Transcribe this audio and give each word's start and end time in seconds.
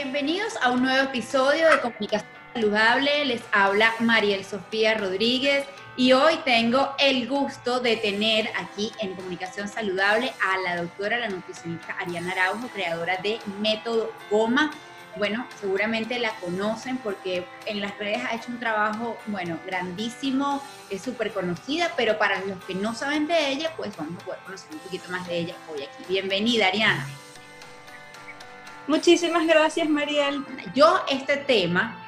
Bienvenidos 0.00 0.54
a 0.62 0.70
un 0.70 0.82
nuevo 0.82 1.08
episodio 1.08 1.68
de 1.68 1.80
Comunicación 1.80 2.30
Saludable. 2.54 3.24
Les 3.24 3.42
habla 3.50 3.92
Mariel 3.98 4.44
Sofía 4.44 4.94
Rodríguez 4.94 5.66
y 5.96 6.12
hoy 6.12 6.36
tengo 6.44 6.94
el 7.00 7.26
gusto 7.26 7.80
de 7.80 7.96
tener 7.96 8.48
aquí 8.56 8.92
en 9.00 9.16
Comunicación 9.16 9.66
Saludable 9.66 10.32
a 10.40 10.56
la 10.58 10.80
doctora, 10.80 11.18
la 11.18 11.28
nutricionista 11.28 11.96
Ariana 11.98 12.30
Araujo, 12.30 12.68
creadora 12.68 13.16
de 13.16 13.40
Método 13.60 14.12
Goma. 14.30 14.70
Bueno, 15.16 15.44
seguramente 15.60 16.20
la 16.20 16.30
conocen 16.36 16.98
porque 16.98 17.44
en 17.66 17.80
las 17.80 17.98
redes 17.98 18.22
ha 18.24 18.36
hecho 18.36 18.52
un 18.52 18.60
trabajo, 18.60 19.18
bueno, 19.26 19.58
grandísimo, 19.66 20.62
es 20.90 21.02
súper 21.02 21.32
conocida, 21.32 21.90
pero 21.96 22.18
para 22.18 22.38
los 22.44 22.64
que 22.66 22.76
no 22.76 22.94
saben 22.94 23.26
de 23.26 23.48
ella, 23.50 23.72
pues 23.76 23.96
vamos 23.96 24.22
a 24.22 24.24
poder 24.24 24.40
conocer 24.44 24.68
un 24.74 24.78
poquito 24.78 25.10
más 25.10 25.26
de 25.26 25.38
ella 25.38 25.56
hoy 25.68 25.82
aquí. 25.82 26.04
Bienvenida, 26.08 26.68
Ariana. 26.68 27.04
Muchísimas 28.88 29.46
gracias, 29.46 29.86
Mariel. 29.86 30.42
Yo 30.74 31.04
este 31.10 31.36
tema 31.36 32.02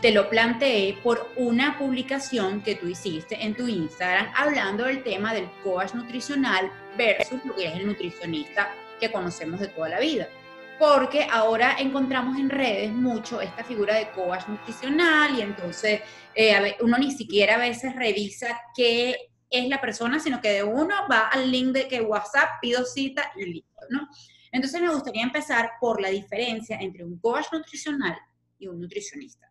te 0.00 0.10
lo 0.10 0.28
planteé 0.28 0.98
por 1.00 1.30
una 1.36 1.78
publicación 1.78 2.60
que 2.60 2.74
tú 2.74 2.88
hiciste 2.88 3.40
en 3.40 3.54
tu 3.54 3.68
Instagram 3.68 4.32
hablando 4.34 4.82
del 4.82 5.04
tema 5.04 5.32
del 5.32 5.48
coach 5.62 5.94
nutricional 5.94 6.72
versus 6.98 7.38
lo 7.44 7.54
que 7.54 7.68
es 7.68 7.76
el 7.76 7.86
nutricionista 7.86 8.68
que 8.98 9.12
conocemos 9.12 9.60
de 9.60 9.68
toda 9.68 9.90
la 9.90 10.00
vida. 10.00 10.28
Porque 10.76 11.24
ahora 11.30 11.76
encontramos 11.78 12.36
en 12.36 12.50
redes 12.50 12.90
mucho 12.90 13.40
esta 13.40 13.62
figura 13.62 13.94
de 13.94 14.10
coach 14.10 14.48
nutricional 14.48 15.38
y 15.38 15.40
entonces 15.40 16.00
eh, 16.34 16.76
uno 16.80 16.98
ni 16.98 17.12
siquiera 17.12 17.54
a 17.54 17.58
veces 17.58 17.94
revisa 17.94 18.60
qué 18.76 19.14
es 19.48 19.68
la 19.68 19.80
persona, 19.80 20.18
sino 20.18 20.40
que 20.40 20.50
de 20.50 20.64
uno 20.64 20.96
va 21.08 21.28
al 21.28 21.48
link 21.48 21.68
de 21.68 21.86
que 21.86 22.00
WhatsApp, 22.00 22.58
pido 22.60 22.84
cita 22.84 23.30
y 23.36 23.44
listo, 23.44 23.82
¿no? 23.88 24.08
Entonces 24.54 24.80
me 24.80 24.94
gustaría 24.94 25.24
empezar 25.24 25.72
por 25.80 26.00
la 26.00 26.10
diferencia 26.10 26.78
entre 26.80 27.04
un 27.04 27.18
coach 27.18 27.46
nutricional 27.52 28.16
y 28.56 28.68
un 28.68 28.80
nutricionista. 28.80 29.50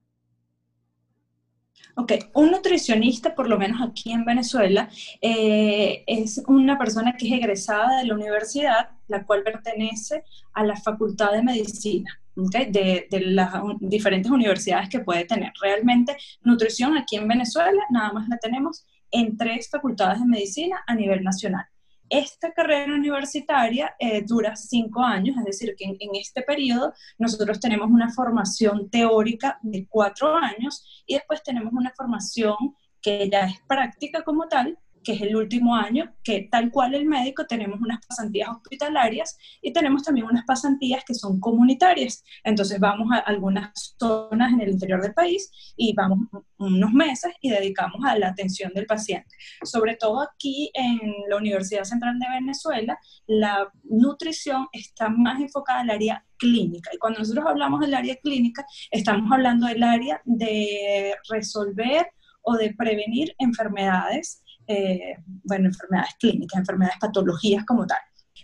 Ok, 1.95 2.13
un 2.35 2.51
nutricionista, 2.51 3.35
por 3.35 3.49
lo 3.49 3.59
menos 3.59 3.81
aquí 3.81 4.13
en 4.13 4.23
Venezuela, 4.23 4.89
eh, 5.21 6.05
es 6.07 6.41
una 6.47 6.79
persona 6.79 7.17
que 7.17 7.27
es 7.27 7.33
egresada 7.33 7.99
de 7.99 8.05
la 8.05 8.15
universidad, 8.15 8.91
la 9.09 9.25
cual 9.25 9.43
pertenece 9.43 10.23
a 10.53 10.63
la 10.63 10.77
Facultad 10.77 11.33
de 11.33 11.43
Medicina. 11.43 12.19
de, 12.35 13.07
de, 13.11 13.19
las 13.25 13.53
diferentes 13.79 14.31
universidades 14.31 14.89
que 14.89 15.01
puede 15.01 15.25
tener. 15.25 15.51
Realmente, 15.61 16.17
nutrición 16.41 16.97
aquí 16.97 17.17
en 17.17 17.27
Venezuela, 17.27 17.83
nada 17.91 18.11
más 18.13 18.27
la 18.27 18.37
tenemos 18.37 18.87
en 19.11 19.37
tres 19.37 19.69
facultades 19.69 20.19
de 20.19 20.25
medicina 20.25 20.83
a 20.87 20.95
nivel 20.95 21.23
nacional. 21.23 21.65
Esta 22.09 22.51
carrera 22.51 22.93
universitaria 22.93 23.95
eh, 23.97 24.23
dura 24.25 24.55
cinco 24.55 25.01
años, 25.01 25.37
es 25.37 25.45
decir, 25.45 25.75
que 25.77 25.85
en, 25.85 25.95
en, 25.99 26.15
este 26.15 26.41
periodo 26.41 26.93
nosotros 27.17 27.59
tenemos 27.59 27.89
una 27.89 28.11
formación 28.11 28.89
teórica 28.89 29.57
de 29.61 29.87
cuatro 29.87 30.35
años 30.35 31.03
y 31.07 31.15
después 31.15 31.41
tenemos 31.43 31.73
una 31.73 31.91
formación 31.95 32.55
que 33.01 33.29
ya 33.29 33.45
es 33.45 33.59
práctica 33.67 34.23
como 34.23 34.47
tal, 34.47 34.77
que 35.03 35.13
es 35.13 35.21
el 35.21 35.35
último 35.35 35.75
año, 35.75 36.13
que 36.23 36.47
tal 36.51 36.71
cual 36.71 36.95
el 36.95 37.05
médico 37.05 37.45
tenemos 37.45 37.79
unas 37.81 38.05
pasantías 38.05 38.49
hospitalarias 38.49 39.37
y 39.61 39.73
tenemos 39.73 40.03
también 40.03 40.27
unas 40.27 40.45
pasantías 40.45 41.03
que 41.05 41.13
son 41.13 41.39
comunitarias. 41.39 42.23
Entonces 42.43 42.79
vamos 42.79 43.09
a 43.11 43.19
algunas 43.19 43.95
zonas 43.99 44.53
en 44.53 44.61
el 44.61 44.69
interior 44.69 45.01
del 45.01 45.13
país 45.13 45.51
y 45.75 45.93
vamos 45.93 46.19
unos 46.57 46.91
meses 46.91 47.33
y 47.41 47.49
dedicamos 47.49 47.99
a 48.05 48.17
la 48.17 48.29
atención 48.29 48.71
del 48.73 48.85
paciente. 48.85 49.27
Sobre 49.63 49.95
todo 49.95 50.21
aquí 50.21 50.71
en 50.73 50.99
la 51.29 51.37
Universidad 51.37 51.83
Central 51.83 52.17
de 52.19 52.29
Venezuela, 52.29 52.97
la 53.27 53.71
nutrición 53.83 54.67
está 54.71 55.09
más 55.09 55.39
enfocada 55.41 55.81
al 55.81 55.89
área 55.89 56.25
clínica. 56.37 56.89
Y 56.93 56.97
cuando 56.97 57.19
nosotros 57.19 57.45
hablamos 57.47 57.79
del 57.79 57.93
área 57.93 58.15
clínica, 58.17 58.65
estamos 58.91 59.31
hablando 59.31 59.67
del 59.67 59.83
área 59.83 60.21
de 60.25 61.15
resolver 61.29 62.07
o 62.43 62.55
de 62.55 62.73
prevenir 62.73 63.33
enfermedades 63.39 64.42
eh, 64.67 65.15
bueno, 65.43 65.67
enfermedades 65.67 66.15
clínicas, 66.19 66.59
enfermedades, 66.59 66.97
patologías 66.99 67.65
como 67.65 67.85
tal. 67.85 67.97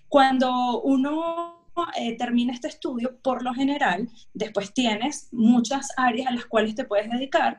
Cuando 0.07 0.81
uno 0.81 1.59
eh, 1.97 2.17
termina 2.17 2.53
este 2.53 2.67
estudio, 2.67 3.19
por 3.21 3.43
lo 3.43 3.53
general, 3.53 4.09
después 4.33 4.73
tienes 4.73 5.29
muchas 5.31 5.89
áreas 5.97 6.27
a 6.27 6.31
las 6.31 6.45
cuales 6.45 6.75
te 6.75 6.85
puedes 6.85 7.09
dedicar. 7.09 7.57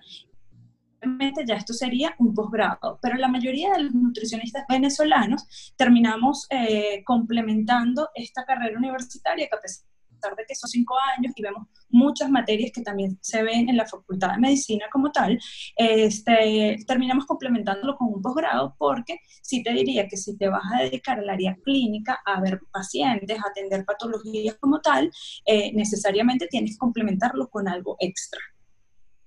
Realmente 1.00 1.44
ya 1.47 1.54
esto 1.54 1.72
sería 1.72 2.15
un 2.19 2.34
posgrado, 2.34 2.99
pero 3.00 3.16
la 3.16 3.28
mayoría 3.28 3.72
de 3.72 3.84
los 3.84 3.94
nutricionistas 3.94 4.65
venezolanos 4.69 5.72
terminamos 5.76 6.47
eh, 6.50 7.03
complementando 7.04 8.10
esta 8.15 8.44
carrera 8.44 8.76
universitaria 8.76 9.49
que 9.49 9.56
a 9.56 9.60
pesar 9.60 9.89
de 10.36 10.44
que 10.47 10.54
son 10.54 10.69
cinco 10.69 10.94
años 11.16 11.32
y 11.34 11.42
vemos 11.42 11.66
muchas 11.88 12.31
materias 12.31 12.70
que 12.72 12.82
también 12.82 13.19
se 13.20 13.42
ven 13.42 13.69
en 13.69 13.76
la 13.76 13.86
Facultad 13.86 14.32
de 14.32 14.38
Medicina 14.38 14.86
como 14.92 15.10
tal, 15.10 15.38
este, 15.76 16.76
terminamos 16.86 17.26
complementándolo 17.26 17.97
con 17.97 18.08
un 18.08 18.22
posgrado 18.22 18.75
porque 18.78 19.19
sí 19.42 19.62
te 19.62 19.72
diría 19.72 20.06
que 20.08 20.16
si 20.16 20.36
te 20.36 20.48
vas 20.48 20.62
a 20.72 20.82
dedicar 20.82 21.19
al 21.19 21.28
área 21.28 21.56
clínica, 21.64 22.20
a 22.25 22.41
ver 22.41 22.60
pacientes, 22.70 23.38
a 23.38 23.48
atender 23.48 23.84
patologías 23.84 24.56
como 24.60 24.81
tal, 24.81 25.10
eh, 25.47 25.72
necesariamente 25.72 26.47
tienes 26.47 26.72
que 26.72 26.78
complementarlo 26.78 27.48
con 27.48 27.69
algo 27.69 27.97
extra. 28.00 28.41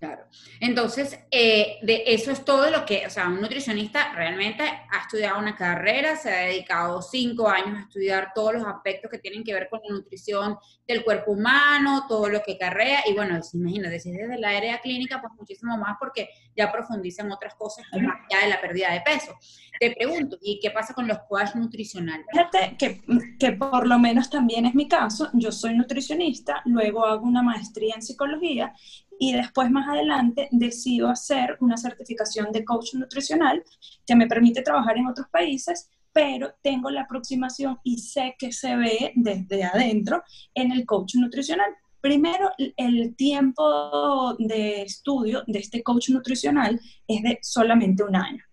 Claro. 0.03 0.25
Entonces, 0.59 1.17
eh, 1.31 1.77
de 1.81 2.03
eso 2.07 2.29
es 2.29 2.43
todo 2.43 2.69
lo 2.69 2.85
que, 2.85 3.07
o 3.07 3.09
sea, 3.09 3.29
un 3.29 3.39
nutricionista 3.39 4.11
realmente 4.13 4.61
ha 4.61 4.99
estudiado 4.99 5.39
una 5.39 5.55
carrera, 5.55 6.17
se 6.17 6.29
ha 6.29 6.39
dedicado 6.47 7.01
cinco 7.01 7.47
años 7.47 7.77
a 7.77 7.81
estudiar 7.83 8.33
todos 8.35 8.55
los 8.55 8.65
aspectos 8.65 9.09
que 9.09 9.19
tienen 9.19 9.45
que 9.45 9.53
ver 9.53 9.69
con 9.69 9.79
la 9.81 9.95
nutrición 9.95 10.57
del 10.85 11.05
cuerpo 11.05 11.31
humano, 11.31 12.05
todo 12.09 12.27
lo 12.27 12.43
que 12.43 12.57
carrea, 12.57 12.99
y 13.07 13.13
bueno, 13.13 13.39
imagínate, 13.53 13.97
si 14.01 14.11
es 14.11 14.17
desde 14.17 14.37
la 14.37 14.49
área 14.49 14.81
clínica, 14.81 15.21
pues 15.21 15.31
muchísimo 15.39 15.77
más 15.77 15.95
porque 15.97 16.27
ya 16.53 16.69
profundiza 16.69 17.23
en 17.23 17.31
otras 17.31 17.55
cosas 17.55 17.85
más 17.93 18.17
allá 18.29 18.43
de 18.43 18.49
la 18.49 18.59
pérdida 18.59 18.91
de 18.91 18.99
peso. 18.99 19.33
Te 19.79 19.91
pregunto, 19.91 20.37
¿y 20.41 20.59
qué 20.59 20.69
pasa 20.71 20.93
con 20.93 21.07
los 21.07 21.19
coaches 21.29 21.55
nutricionales? 21.55 22.25
Fíjate 22.29 22.75
que, 22.77 23.01
que 23.39 23.53
por 23.53 23.87
lo 23.87 23.97
menos 23.99 24.29
también 24.29 24.65
es 24.65 24.75
mi 24.75 24.89
caso, 24.89 25.29
yo 25.31 25.49
soy 25.53 25.77
nutricionista, 25.77 26.61
luego 26.65 27.05
hago 27.05 27.25
una 27.25 27.41
maestría 27.41 27.95
en 27.95 28.01
psicología 28.01 28.73
y 29.23 29.31
después 29.31 29.71
más 29.71 29.87
adelante 29.87 30.49
decido 30.51 31.07
hacer 31.07 31.55
una 31.61 31.77
certificación 31.77 32.51
de 32.51 32.65
coach 32.65 32.93
nutricional 32.95 33.63
que 34.05 34.17
me 34.17 34.27
permite 34.27 34.61
trabajar 34.61 34.97
en 34.97 35.07
otros 35.07 35.29
países, 35.29 35.89
pero 36.11 36.53
tengo 36.61 36.89
la 36.89 37.03
aproximación 37.03 37.79
y 37.85 37.99
sé 37.99 38.35
que 38.37 38.51
se 38.51 38.75
ve 38.75 39.13
desde 39.15 39.63
adentro 39.63 40.21
en 40.53 40.73
el 40.73 40.85
coach 40.85 41.15
nutricional. 41.15 41.73
Primero, 42.01 42.51
el 42.75 43.15
tiempo 43.15 44.35
de 44.39 44.81
estudio 44.81 45.43
de 45.47 45.59
este 45.59 45.81
coach 45.81 46.09
nutricional 46.09 46.81
es 47.07 47.23
de 47.23 47.39
solamente 47.41 48.03
un 48.03 48.17
año. 48.17 48.43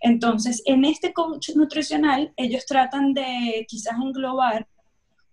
Entonces, 0.00 0.62
en 0.64 0.86
este 0.86 1.12
coach 1.12 1.50
nutricional, 1.54 2.32
ellos 2.34 2.64
tratan 2.64 3.12
de 3.12 3.66
quizás 3.68 3.92
englobar 4.02 4.66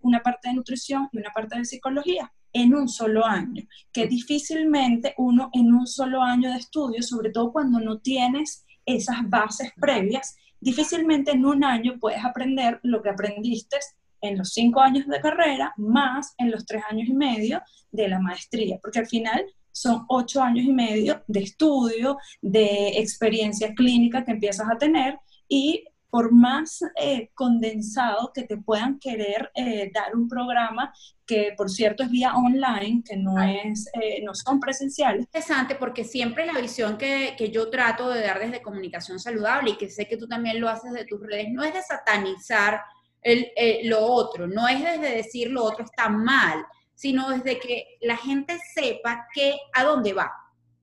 una 0.02 0.22
parte 0.22 0.50
de 0.50 0.56
nutrición 0.56 1.08
y 1.14 1.20
una 1.20 1.32
parte 1.32 1.58
de 1.58 1.64
psicología 1.64 2.30
en 2.56 2.74
un 2.74 2.88
solo 2.88 3.26
año, 3.26 3.64
que 3.92 4.08
difícilmente 4.08 5.14
uno 5.18 5.50
en 5.54 5.74
un 5.74 5.86
solo 5.86 6.22
año 6.22 6.50
de 6.52 6.58
estudio, 6.58 7.04
sobre 7.04 7.30
todo 7.30 7.52
cuando 7.52 7.82
no 7.82 8.00
tienes 8.00 8.66
esas 8.86 9.30
bases 9.30 9.74
previas, 9.76 10.38
difícilmente 10.62 11.32
en 11.32 11.46
un 11.46 11.66
año 11.66 11.98
puedes 12.00 12.24
aprender 12.24 12.80
lo 12.84 13.02
que 13.02 13.10
aprendiste 13.10 13.78
en 14.22 14.38
los 14.38 14.54
cinco 14.54 14.80
años 14.80 15.06
de 15.06 15.20
carrera, 15.20 15.74
más 15.76 16.34
en 16.38 16.50
los 16.50 16.66
tres 16.66 16.82
años 16.90 17.10
y 17.10 17.14
medio 17.14 17.62
de 17.92 18.08
la 18.08 18.20
maestría, 18.20 18.80
porque 18.82 19.00
al 19.00 19.08
final 19.08 19.44
son 19.74 20.06
ocho 20.08 20.42
años 20.42 20.66
y 20.66 20.72
medio 20.72 21.26
de 21.28 21.42
estudio, 21.42 22.18
de 22.42 23.00
experiencia 23.00 23.74
clínica 23.74 24.24
que 24.24 24.32
empiezas 24.32 24.68
a 24.72 24.78
tener 24.78 25.20
y 25.50 25.84
por 26.16 26.32
más 26.32 26.80
eh, 26.96 27.30
condensado 27.34 28.32
que 28.34 28.44
te 28.44 28.56
puedan 28.56 29.00
querer 29.00 29.52
eh, 29.54 29.92
dar 29.94 30.16
un 30.16 30.30
programa 30.30 30.94
que 31.26 31.54
por 31.58 31.70
cierto 31.70 32.04
es 32.04 32.10
vía 32.10 32.34
online, 32.34 33.04
que 33.06 33.18
no, 33.18 33.38
es, 33.44 33.90
eh, 34.02 34.22
no 34.24 34.34
son 34.34 34.62
presenciales. 34.62 35.26
Interesante 35.26 35.76
porque 35.76 36.06
siempre 36.06 36.46
la 36.46 36.58
visión 36.58 36.98
que, 36.98 37.36
que, 37.38 37.52
yo 37.52 37.70
trato 37.70 38.10
de 38.10 38.22
dar 38.22 38.40
desde 38.40 38.62
comunicación 38.62 39.20
saludable 39.20 39.72
y 39.72 39.76
que 39.76 39.90
sé 39.90 40.08
que 40.08 40.16
tú 40.16 40.26
también 40.26 40.62
lo 40.62 40.70
haces 40.70 40.94
de 40.94 41.04
tus 41.04 41.20
redes, 41.20 41.48
no 41.52 41.66
es 41.66 41.74
de 41.74 41.82
satanizar 41.82 42.80
el, 43.22 43.52
lo 43.84 44.00
otro, 44.06 44.48
no 44.48 44.70
es 44.70 44.82
desde 44.82 45.18
decir 45.18 45.52
lo 45.52 45.66
otro 45.66 45.84
está 45.84 46.08
mal, 46.08 46.66
sino 46.94 47.30
desde 47.30 47.60
que 47.60 47.98
la 48.00 48.16
gente 48.16 48.58
sepa 48.74 49.28
que 49.34 49.58
a 49.74 49.84
dónde 49.84 50.14
va. 50.14 50.32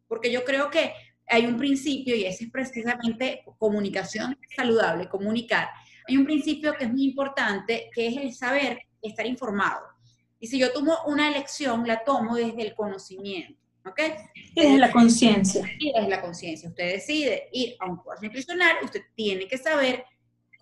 Porque 0.08 0.30
yo 0.30 0.44
creo 0.44 0.68
que 0.68 0.92
hay 1.28 1.46
un 1.46 1.56
principio, 1.56 2.14
y 2.14 2.24
ese 2.24 2.44
es 2.44 2.50
precisamente 2.50 3.44
comunicación 3.58 4.38
saludable, 4.54 5.08
comunicar. 5.08 5.68
Hay 6.08 6.16
un 6.16 6.24
principio 6.24 6.74
que 6.74 6.84
es 6.84 6.90
muy 6.90 7.04
importante, 7.04 7.90
que 7.94 8.08
es 8.08 8.16
el 8.16 8.34
saber 8.34 8.78
estar 9.00 9.26
informado. 9.26 9.86
Y 10.38 10.48
si 10.48 10.58
yo 10.58 10.72
tomo 10.72 10.96
una 11.06 11.28
elección, 11.28 11.86
la 11.86 12.02
tomo 12.04 12.36
desde 12.36 12.62
el 12.62 12.74
conocimiento. 12.74 13.60
¿Ok? 13.84 14.00
Desde 14.54 14.78
la 14.78 14.92
conciencia. 14.92 15.68
Y 15.78 15.92
desde 15.92 16.08
la 16.08 16.20
conciencia. 16.20 16.68
Usted 16.68 16.92
decide 16.92 17.48
ir 17.52 17.74
a 17.80 17.86
un 17.86 17.96
curso 17.96 18.22
nutricional, 18.22 18.76
usted 18.84 19.02
tiene 19.14 19.48
que 19.48 19.58
saber 19.58 20.04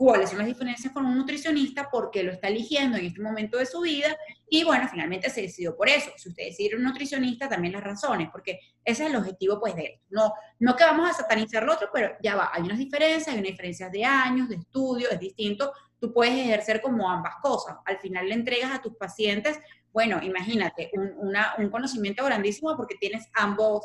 cuáles 0.00 0.31
son 0.31 0.38
las 0.38 0.47
diferencias 0.47 0.94
con 0.94 1.05
un 1.05 1.19
nutricionista, 1.19 1.91
por 1.91 2.11
qué 2.11 2.23
lo 2.23 2.32
está 2.32 2.49
eligiendo 2.49 2.97
en 2.97 3.05
este 3.05 3.20
momento 3.20 3.58
de 3.58 3.67
su 3.67 3.82
vida 3.82 4.17
y 4.49 4.64
bueno, 4.64 4.88
finalmente 4.91 5.29
se 5.29 5.43
decidió 5.43 5.76
por 5.76 5.91
eso. 5.91 6.11
Si 6.17 6.31
usted 6.31 6.44
decide 6.44 6.75
un 6.75 6.85
nutricionista, 6.85 7.50
también 7.50 7.75
las 7.75 7.85
razones, 7.85 8.31
porque 8.32 8.61
ese 8.82 9.05
es 9.05 9.11
el 9.11 9.17
objetivo 9.17 9.61
pues 9.61 9.76
de 9.76 9.85
esto. 9.85 10.06
No, 10.08 10.32
no 10.58 10.75
que 10.75 10.85
vamos 10.85 11.11
a 11.11 11.12
satanizar 11.12 11.64
lo 11.64 11.75
otro, 11.75 11.91
pero 11.93 12.12
ya 12.23 12.35
va, 12.35 12.49
hay 12.50 12.62
unas 12.62 12.79
diferencias, 12.79 13.29
hay 13.29 13.41
unas 13.41 13.50
diferencias 13.50 13.93
de 13.93 14.02
años, 14.02 14.49
de 14.49 14.56
estudio, 14.56 15.11
es 15.11 15.20
distinto. 15.20 15.70
Tú 16.00 16.14
puedes 16.14 16.32
ejercer 16.32 16.81
como 16.81 17.11
ambas 17.11 17.35
cosas. 17.43 17.76
Al 17.85 17.99
final 17.99 18.26
le 18.26 18.37
entregas 18.37 18.73
a 18.73 18.81
tus 18.81 18.97
pacientes, 18.97 19.61
bueno, 19.93 20.19
imagínate, 20.23 20.91
un, 20.94 21.12
una, 21.19 21.56
un 21.58 21.69
conocimiento 21.69 22.25
grandísimo 22.25 22.75
porque 22.75 22.94
tienes 22.99 23.29
ambos, 23.35 23.85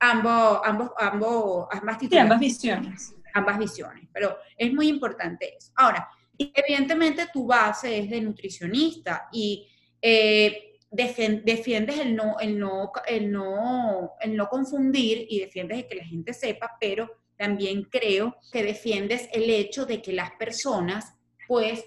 ambos, 0.00 0.60
ambos, 0.64 0.90
ambos, 0.98 1.68
ambas, 1.70 1.98
ambas 2.18 2.40
visiones 2.40 3.14
ambas 3.34 3.58
visiones, 3.58 4.08
pero 4.12 4.38
es 4.56 4.72
muy 4.72 4.88
importante 4.88 5.56
eso. 5.56 5.72
Ahora, 5.76 6.08
evidentemente 6.38 7.28
tu 7.32 7.46
base 7.46 7.98
es 7.98 8.10
de 8.10 8.20
nutricionista 8.20 9.28
y 9.32 9.68
eh, 10.00 10.78
defiendes 10.90 11.98
el 11.98 12.14
no, 12.14 12.38
el, 12.40 12.58
no, 12.58 12.92
el, 13.06 13.30
no, 13.30 14.12
el 14.20 14.36
no 14.36 14.48
confundir 14.48 15.26
y 15.28 15.40
defiendes 15.40 15.86
que 15.86 15.94
la 15.94 16.04
gente 16.04 16.34
sepa, 16.34 16.76
pero 16.78 17.10
también 17.36 17.84
creo 17.84 18.36
que 18.52 18.62
defiendes 18.62 19.28
el 19.32 19.48
hecho 19.48 19.86
de 19.86 20.02
que 20.02 20.12
las 20.12 20.32
personas 20.32 21.14
pues 21.48 21.84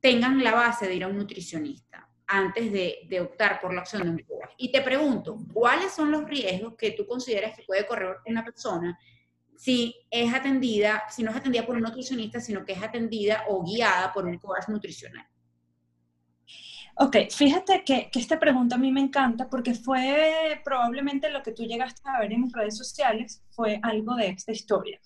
tengan 0.00 0.42
la 0.44 0.52
base 0.52 0.86
de 0.86 0.94
ir 0.94 1.04
a 1.04 1.08
un 1.08 1.16
nutricionista 1.16 2.08
antes 2.26 2.72
de, 2.72 3.20
optar 3.20 3.60
por 3.60 3.72
la 3.72 3.80
opción 3.80 4.02
de 4.02 4.10
un 4.10 4.18
coach. 4.18 4.50
Y 4.56 4.70
te 4.70 4.82
pregunto, 4.82 5.38
¿cuáles 5.52 5.92
son 5.92 6.10
los 6.10 6.24
riesgos 6.28 6.74
que 6.76 6.92
tú 6.92 7.06
consideras 7.06 7.56
que 7.56 7.64
puede 7.64 7.86
correr 7.86 8.16
una 8.26 8.44
persona 8.44 8.98
si 9.56 9.94
es 10.10 10.32
atendida, 10.32 11.02
si 11.10 11.22
no 11.22 11.30
es 11.30 11.36
atendida 11.36 11.66
por 11.66 11.76
un 11.76 11.82
nutricionista, 11.82 12.40
sino 12.40 12.64
que 12.64 12.72
es 12.72 12.82
atendida 12.82 13.44
o 13.48 13.64
guiada 13.64 14.12
por 14.12 14.26
un 14.26 14.38
coach 14.38 14.68
nutricional. 14.68 15.26
Ok, 16.96 17.16
fíjate 17.28 17.82
que, 17.84 18.08
esta 18.14 18.38
pregunta 18.38 18.76
a 18.76 18.78
mí 18.78 18.92
me 18.92 19.00
encanta 19.00 19.48
porque 19.50 19.74
fue 19.74 20.60
probablemente 20.64 21.28
lo 21.28 21.42
que 21.42 21.50
tú 21.50 21.64
llegaste 21.64 22.00
a 22.04 22.20
ver 22.20 22.32
en 22.32 22.52
redes 22.52 22.76
sociales, 22.76 23.42
fue 23.50 23.80
algo 23.82 24.14
de 24.14 24.28
esta 24.28 24.52
historia. 24.52 25.00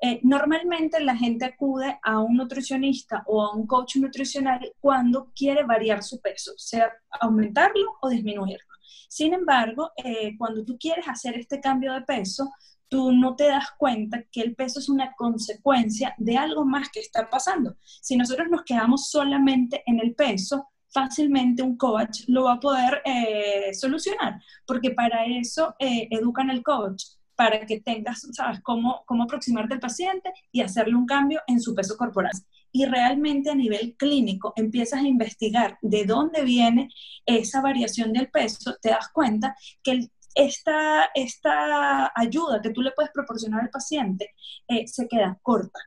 Eh, 0.00 0.20
normalmente 0.22 1.00
la 1.00 1.14
gente 1.14 1.44
acude 1.44 1.98
a 2.02 2.20
un 2.20 2.36
nutricionista 2.36 3.24
o 3.26 3.42
a 3.42 3.54
un 3.54 3.66
coach 3.66 3.96
nutricional 3.96 4.72
cuando 4.80 5.32
quiere 5.34 5.64
variar 5.64 6.02
su 6.02 6.18
peso, 6.22 6.52
sea 6.56 6.90
aumentarlo 7.20 7.98
o 8.00 8.08
disminuirlo. 8.08 8.74
Sin 9.10 9.34
embargo, 9.34 9.92
eh, 10.02 10.36
cuando 10.38 10.64
tú 10.64 10.78
quieres 10.78 11.06
hacer 11.06 11.36
este 11.36 11.60
cambio 11.60 11.92
de 11.92 12.02
peso, 12.02 12.50
tú 12.88 13.12
no 13.12 13.36
te 13.36 13.44
das 13.44 13.68
cuenta 13.76 14.24
que 14.30 14.40
el 14.40 14.54
peso 14.54 14.78
es 14.78 14.88
una 14.88 15.14
consecuencia 15.14 16.14
de 16.18 16.36
algo 16.36 16.64
más 16.64 16.88
que 16.90 17.00
está 17.00 17.28
pasando. 17.28 17.76
Si 17.82 18.16
nosotros 18.16 18.48
nos 18.50 18.62
quedamos 18.62 19.10
solamente 19.10 19.82
en 19.86 20.00
el 20.00 20.14
peso, 20.14 20.68
fácilmente 20.94 21.62
un 21.62 21.76
coach 21.76 22.20
lo 22.28 22.44
va 22.44 22.54
a 22.54 22.60
poder 22.60 23.02
eh, 23.04 23.74
solucionar, 23.74 24.40
porque 24.64 24.92
para 24.92 25.26
eso 25.26 25.74
eh, 25.78 26.06
educan 26.10 26.50
al 26.50 26.62
coach, 26.62 27.04
para 27.36 27.66
que 27.66 27.80
tengas, 27.80 28.26
sabes, 28.32 28.60
cómo, 28.62 29.02
cómo 29.06 29.24
aproximarte 29.24 29.74
al 29.74 29.80
paciente 29.80 30.32
y 30.52 30.60
hacerle 30.60 30.94
un 30.94 31.06
cambio 31.06 31.40
en 31.46 31.60
su 31.60 31.74
peso 31.74 31.96
corporal. 31.96 32.32
Y 32.70 32.86
realmente 32.86 33.50
a 33.50 33.54
nivel 33.54 33.96
clínico 33.96 34.52
empiezas 34.56 35.00
a 35.00 35.08
investigar 35.08 35.78
de 35.82 36.04
dónde 36.04 36.42
viene 36.44 36.88
esa 37.26 37.60
variación 37.60 38.12
del 38.12 38.30
peso, 38.30 38.76
te 38.80 38.90
das 38.90 39.08
cuenta 39.12 39.56
que 39.82 39.92
el 39.92 40.10
esta, 40.34 41.10
esta 41.14 42.12
ayuda 42.14 42.60
que 42.60 42.70
tú 42.70 42.82
le 42.82 42.92
puedes 42.92 43.12
proporcionar 43.12 43.62
al 43.62 43.70
paciente 43.70 44.34
eh, 44.68 44.86
se 44.86 45.06
queda 45.08 45.38
corta, 45.42 45.78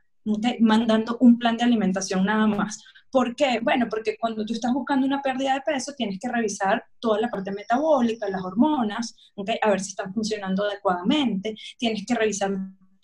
mandando 0.60 1.18
un 1.20 1.38
plan 1.38 1.56
de 1.56 1.64
alimentación 1.64 2.24
nada 2.24 2.46
más. 2.46 2.82
¿Por 3.10 3.34
qué? 3.34 3.60
Bueno, 3.62 3.86
porque 3.88 4.16
cuando 4.18 4.44
tú 4.44 4.52
estás 4.52 4.72
buscando 4.72 5.06
una 5.06 5.22
pérdida 5.22 5.54
de 5.54 5.62
peso, 5.62 5.94
tienes 5.96 6.18
que 6.20 6.28
revisar 6.28 6.84
toda 6.98 7.18
la 7.20 7.28
parte 7.28 7.52
metabólica, 7.52 8.28
las 8.28 8.44
hormonas, 8.44 9.16
a 9.62 9.70
ver 9.70 9.80
si 9.80 9.90
están 9.90 10.12
funcionando 10.12 10.64
adecuadamente, 10.64 11.54
tienes 11.78 12.04
que 12.06 12.14
revisar 12.14 12.50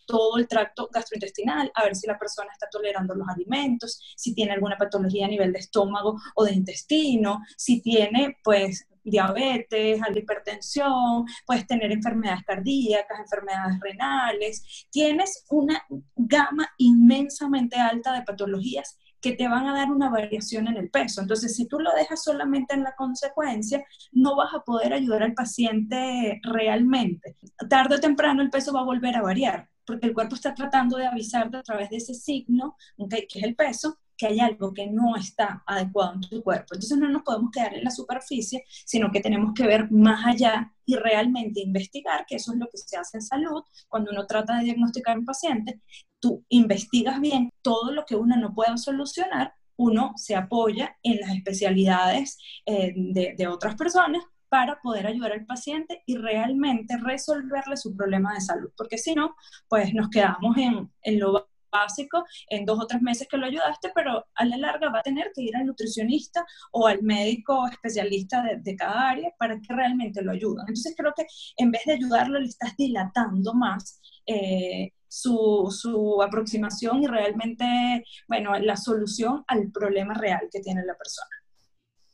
todo 0.06 0.38
el 0.38 0.48
tracto 0.48 0.88
gastrointestinal, 0.92 1.70
a 1.74 1.84
ver 1.84 1.94
si 1.94 2.06
la 2.06 2.18
persona 2.18 2.50
está 2.52 2.68
tolerando 2.70 3.14
los 3.14 3.28
alimentos, 3.28 4.00
si 4.16 4.34
tiene 4.34 4.52
alguna 4.52 4.76
patología 4.76 5.26
a 5.26 5.28
nivel 5.28 5.52
de 5.52 5.58
estómago 5.60 6.16
o 6.34 6.44
de 6.44 6.52
intestino, 6.52 7.40
si 7.56 7.80
tiene 7.80 8.36
pues 8.42 8.86
diabetes, 9.04 10.00
hipertensión, 10.14 11.26
puedes 11.46 11.66
tener 11.66 11.92
enfermedades 11.92 12.44
cardíacas, 12.44 13.20
enfermedades 13.20 13.78
renales, 13.80 14.86
tienes 14.90 15.44
una 15.50 15.82
gama 16.16 16.68
inmensamente 16.78 17.76
alta 17.76 18.12
de 18.12 18.22
patologías 18.22 18.98
que 19.20 19.32
te 19.32 19.48
van 19.48 19.66
a 19.66 19.74
dar 19.74 19.90
una 19.90 20.10
variación 20.10 20.68
en 20.68 20.76
el 20.76 20.90
peso. 20.90 21.22
Entonces, 21.22 21.56
si 21.56 21.66
tú 21.66 21.80
lo 21.80 21.90
dejas 21.94 22.22
solamente 22.22 22.74
en 22.74 22.82
la 22.82 22.94
consecuencia, 22.94 23.82
no 24.12 24.36
vas 24.36 24.52
a 24.52 24.60
poder 24.60 24.92
ayudar 24.92 25.22
al 25.22 25.32
paciente 25.32 26.40
realmente. 26.42 27.34
Tarde 27.70 27.96
o 27.96 28.00
temprano 28.00 28.42
el 28.42 28.50
peso 28.50 28.74
va 28.74 28.80
a 28.80 28.84
volver 28.84 29.16
a 29.16 29.22
variar, 29.22 29.70
porque 29.86 30.06
el 30.06 30.14
cuerpo 30.14 30.34
está 30.34 30.54
tratando 30.54 30.96
de 30.96 31.06
avisarte 31.06 31.58
a 31.58 31.62
través 31.62 31.90
de 31.90 31.96
ese 31.96 32.14
signo, 32.14 32.76
que 33.10 33.26
es 33.28 33.44
el 33.44 33.54
peso, 33.54 33.98
que 34.16 34.26
hay 34.26 34.40
algo 34.40 34.72
que 34.72 34.86
no 34.86 35.16
está 35.16 35.62
adecuado 35.66 36.14
en 36.14 36.20
tu 36.20 36.42
cuerpo. 36.42 36.74
Entonces 36.74 36.96
no 36.98 37.08
nos 37.08 37.22
podemos 37.22 37.50
quedar 37.50 37.74
en 37.74 37.84
la 37.84 37.90
superficie, 37.90 38.64
sino 38.84 39.10
que 39.10 39.20
tenemos 39.20 39.52
que 39.54 39.66
ver 39.66 39.90
más 39.90 40.24
allá 40.26 40.72
y 40.86 40.96
realmente 40.96 41.60
investigar, 41.60 42.24
que 42.26 42.36
eso 42.36 42.52
es 42.52 42.58
lo 42.58 42.68
que 42.68 42.78
se 42.78 42.96
hace 42.96 43.18
en 43.18 43.22
salud. 43.22 43.62
Cuando 43.88 44.12
uno 44.12 44.26
trata 44.26 44.58
de 44.58 44.64
diagnosticar 44.64 45.16
a 45.16 45.18
un 45.18 45.24
paciente, 45.24 45.80
tú 46.20 46.44
investigas 46.48 47.20
bien 47.20 47.50
todo 47.62 47.92
lo 47.92 48.04
que 48.04 48.16
uno 48.16 48.36
no 48.36 48.54
pueda 48.54 48.76
solucionar, 48.76 49.54
uno 49.76 50.12
se 50.16 50.36
apoya 50.36 50.96
en 51.02 51.20
las 51.20 51.30
especialidades 51.30 52.38
eh, 52.66 52.92
de, 52.94 53.48
otras 53.48 53.74
personas 53.74 54.22
para 54.54 54.80
poder 54.80 55.08
ayudar 55.08 55.32
al 55.32 55.46
paciente 55.46 56.04
y 56.06 56.16
realmente 56.16 56.96
resolverle 56.96 57.76
su 57.76 57.92
problema 57.96 58.34
de 58.34 58.40
salud, 58.40 58.70
porque 58.76 58.98
si 58.98 59.12
no, 59.12 59.34
pues 59.68 59.92
nos 59.92 60.08
quedamos 60.10 60.56
en, 60.56 61.18
lo 61.18 61.48
básico 61.72 62.24
en 62.48 62.64
dos 62.64 62.78
o 62.80 62.86
tres 62.86 63.02
meses 63.02 63.26
que 63.28 63.36
lo 63.36 63.46
ayudaste, 63.46 63.90
pero 63.92 64.24
a 64.32 64.44
la 64.44 64.56
larga 64.56 64.90
va 64.90 65.00
a 65.00 65.02
tener 65.02 65.32
que 65.34 65.42
ir 65.42 65.56
al 65.56 65.66
nutricionista 65.66 66.46
o 66.70 66.86
al 66.86 67.02
médico 67.02 67.66
especialista 67.66 68.44
de, 68.62 68.76
cada 68.76 69.10
área 69.10 69.32
para 69.40 69.60
que 69.60 69.74
realmente 69.74 70.22
lo 70.22 70.30
ayuden. 70.30 70.60
Entonces 70.60 70.94
creo 70.96 71.12
que 71.16 71.26
en 71.56 71.72
vez 71.72 71.82
de 71.84 71.94
ayudarlo, 71.94 72.38
le 72.38 72.46
estás 72.46 72.76
dilatando 72.76 73.54
más. 73.54 74.00
Eh, 74.24 74.92
su, 75.08 75.68
su, 75.70 76.22
aproximación 76.22 77.02
y 77.02 77.06
realmente, 77.06 78.04
bueno, 78.26 78.56
la 78.58 78.76
solución 78.76 79.44
al 79.46 79.70
problema 79.70 80.14
real 80.14 80.48
que 80.50 80.60
tiene 80.60 80.84
la 80.84 80.96
persona. 80.96 81.30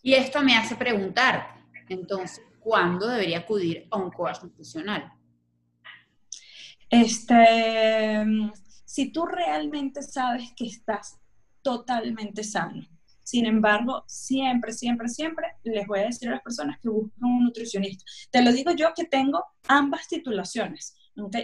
Y 0.02 0.12
esto 0.14 0.42
me 0.42 0.54
hace 0.54 0.76
preguntar, 0.76 1.59
entonces, 1.90 2.42
¿cuándo 2.60 3.08
debería 3.08 3.40
acudir 3.40 3.86
a 3.90 3.96
un 3.98 4.10
coach 4.10 4.42
nutricional? 4.42 5.12
Este, 6.88 8.24
si 8.84 9.12
tú 9.12 9.26
realmente 9.26 10.02
sabes 10.02 10.52
que 10.56 10.66
estás 10.66 11.20
totalmente 11.62 12.42
sano. 12.44 12.86
Sin 13.22 13.46
embargo, 13.46 14.04
siempre, 14.06 14.72
siempre, 14.72 15.08
siempre 15.08 15.46
les 15.62 15.86
voy 15.86 16.00
a 16.00 16.06
decir 16.06 16.28
a 16.28 16.32
las 16.32 16.42
personas 16.42 16.78
que 16.80 16.88
buscan 16.88 17.30
un 17.30 17.44
nutricionista. 17.44 18.04
Te 18.30 18.42
lo 18.42 18.52
digo 18.52 18.72
yo 18.72 18.92
que 18.94 19.04
tengo 19.04 19.44
ambas 19.68 20.08
titulaciones 20.08 20.96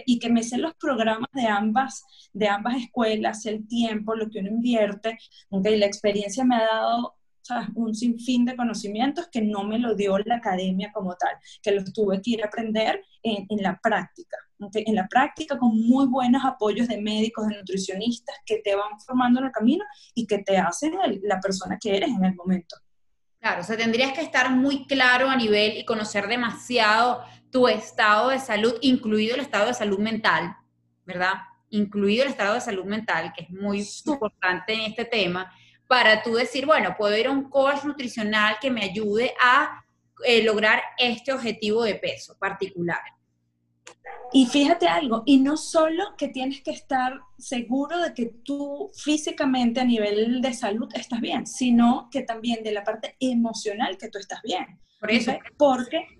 y 0.05 0.19
que 0.19 0.29
me 0.29 0.43
sé 0.43 0.57
los 0.57 0.73
programas 0.75 1.29
de 1.33 1.45
ambas, 1.45 2.03
de 2.33 2.47
ambas 2.47 2.77
escuelas, 2.77 3.45
el 3.45 3.67
tiempo, 3.67 4.15
lo 4.15 4.29
que 4.29 4.39
uno 4.39 4.49
invierte. 4.49 5.17
y 5.51 5.75
La 5.77 5.85
experiencia 5.85 6.43
me 6.43 6.55
ha 6.55 6.65
dado 6.65 7.16
un 7.75 7.93
sinfín 7.95 8.45
de 8.45 8.55
conocimientos 8.55 9.27
que 9.31 9.41
no 9.41 9.63
me 9.63 9.79
lo 9.79 9.95
dio 9.95 10.17
la 10.19 10.35
academia 10.35 10.91
como 10.93 11.15
tal, 11.15 11.31
que 11.61 11.71
los 11.71 11.91
tuve 11.93 12.21
que 12.21 12.31
ir 12.31 12.43
a 12.43 12.47
aprender 12.47 13.03
en, 13.23 13.45
en 13.49 13.63
la 13.63 13.79
práctica. 13.81 14.37
En 14.73 14.95
la 14.95 15.07
práctica, 15.07 15.57
con 15.57 15.79
muy 15.79 16.07
buenos 16.07 16.43
apoyos 16.43 16.87
de 16.87 16.99
médicos, 16.99 17.47
de 17.47 17.57
nutricionistas 17.57 18.35
que 18.45 18.57
te 18.63 18.75
van 18.75 18.99
formando 19.05 19.39
en 19.39 19.47
el 19.47 19.51
camino 19.51 19.85
y 20.15 20.25
que 20.25 20.39
te 20.39 20.57
hacen 20.57 20.93
la 21.21 21.39
persona 21.39 21.77
que 21.79 21.95
eres 21.95 22.09
en 22.09 22.25
el 22.25 22.33
momento. 22.33 22.75
Claro, 23.39 23.61
o 23.61 23.63
sea, 23.63 23.77
tendrías 23.77 24.13
que 24.13 24.21
estar 24.21 24.49
muy 24.49 24.87
claro 24.87 25.29
a 25.29 25.35
nivel 25.35 25.77
y 25.77 25.85
conocer 25.85 26.27
demasiado 26.27 27.23
tu 27.51 27.67
estado 27.67 28.29
de 28.29 28.39
salud, 28.39 28.73
incluido 28.81 29.35
el 29.35 29.41
estado 29.41 29.67
de 29.67 29.73
salud 29.75 29.99
mental, 29.99 30.55
¿verdad? 31.05 31.33
Incluido 31.69 32.23
el 32.23 32.31
estado 32.31 32.55
de 32.55 32.61
salud 32.61 32.85
mental, 32.85 33.31
que 33.35 33.43
es 33.43 33.49
muy 33.51 33.85
importante 34.05 34.73
en 34.73 34.81
este 34.81 35.05
tema 35.05 35.53
para 35.87 36.21
tú 36.21 36.33
decir, 36.33 36.65
bueno, 36.65 36.95
puedo 36.97 37.15
ir 37.17 37.27
a 37.27 37.31
un 37.31 37.49
coach 37.49 37.83
nutricional 37.83 38.57
que 38.59 38.69
me 38.69 38.83
ayude 38.83 39.33
a 39.41 39.83
eh, 40.25 40.43
lograr 40.43 40.81
este 40.97 41.31
objetivo 41.31 41.83
de 41.83 41.95
peso 41.95 42.37
particular. 42.37 42.99
Y 44.33 44.45
fíjate 44.45 44.87
algo, 44.87 45.23
y 45.25 45.39
no 45.39 45.55
solo 45.55 46.15
que 46.17 46.27
tienes 46.27 46.61
que 46.61 46.71
estar 46.71 47.19
seguro 47.37 47.99
de 48.01 48.13
que 48.13 48.25
tú 48.43 48.91
físicamente 48.93 49.79
a 49.79 49.85
nivel 49.85 50.41
de 50.41 50.53
salud 50.53 50.89
estás 50.93 51.21
bien, 51.21 51.47
sino 51.47 52.09
que 52.11 52.23
también 52.23 52.61
de 52.63 52.73
la 52.73 52.83
parte 52.83 53.15
emocional 53.21 53.97
que 53.97 54.09
tú 54.09 54.19
estás 54.19 54.41
bien. 54.41 54.79
Por 54.99 55.11
eso. 55.11 55.31
Porque 55.57 56.16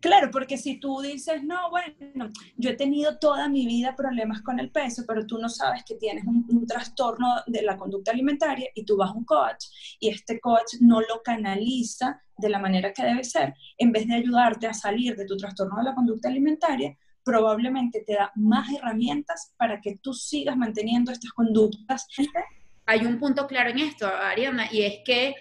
Claro, 0.00 0.30
porque 0.30 0.58
si 0.58 0.78
tú 0.78 1.00
dices, 1.00 1.42
no, 1.42 1.70
bueno, 1.70 2.30
yo 2.56 2.70
he 2.70 2.76
tenido 2.76 3.18
toda 3.18 3.48
mi 3.48 3.66
vida 3.66 3.96
problemas 3.96 4.42
con 4.42 4.60
el 4.60 4.70
peso, 4.70 5.04
pero 5.06 5.26
tú 5.26 5.38
no 5.38 5.48
sabes 5.48 5.84
que 5.84 5.94
tienes 5.94 6.24
un, 6.26 6.66
trastorno 6.66 7.26
de 7.46 7.62
la 7.62 7.76
conducta 7.76 8.10
alimentaria 8.10 8.68
y 8.74 8.84
tú 8.84 8.96
vas 8.96 9.10
a 9.10 9.14
un 9.14 9.24
coach 9.24 9.66
y 10.00 10.08
este 10.08 10.40
coach 10.40 10.74
no 10.80 11.00
lo 11.00 11.22
canaliza 11.24 12.20
de 12.36 12.48
la 12.48 12.58
manera 12.58 12.92
que 12.92 13.04
debe 13.04 13.24
ser, 13.24 13.54
en 13.78 13.92
vez 13.92 14.06
de 14.06 14.16
ayudarte 14.16 14.66
a 14.66 14.74
salir 14.74 15.16
de 15.16 15.24
tu 15.24 15.36
trastorno 15.36 15.76
de 15.78 15.84
la 15.84 15.94
conducta 15.94 16.28
alimentaria, 16.28 16.96
probablemente 17.24 18.04
te 18.06 18.14
da 18.14 18.32
más 18.34 18.68
herramientas 18.72 19.54
para 19.56 19.80
que 19.80 19.98
tú 20.02 20.12
sigas 20.12 20.56
manteniendo 20.56 21.12
estas 21.12 21.32
conductas. 21.32 22.06
Hay 22.84 23.06
un 23.06 23.18
punto 23.18 23.46
claro 23.46 23.70
en 23.70 23.78
esto, 23.78 24.06
Ariana, 24.06 24.68
y 24.70 24.82
es 24.82 24.98
que 25.04 25.34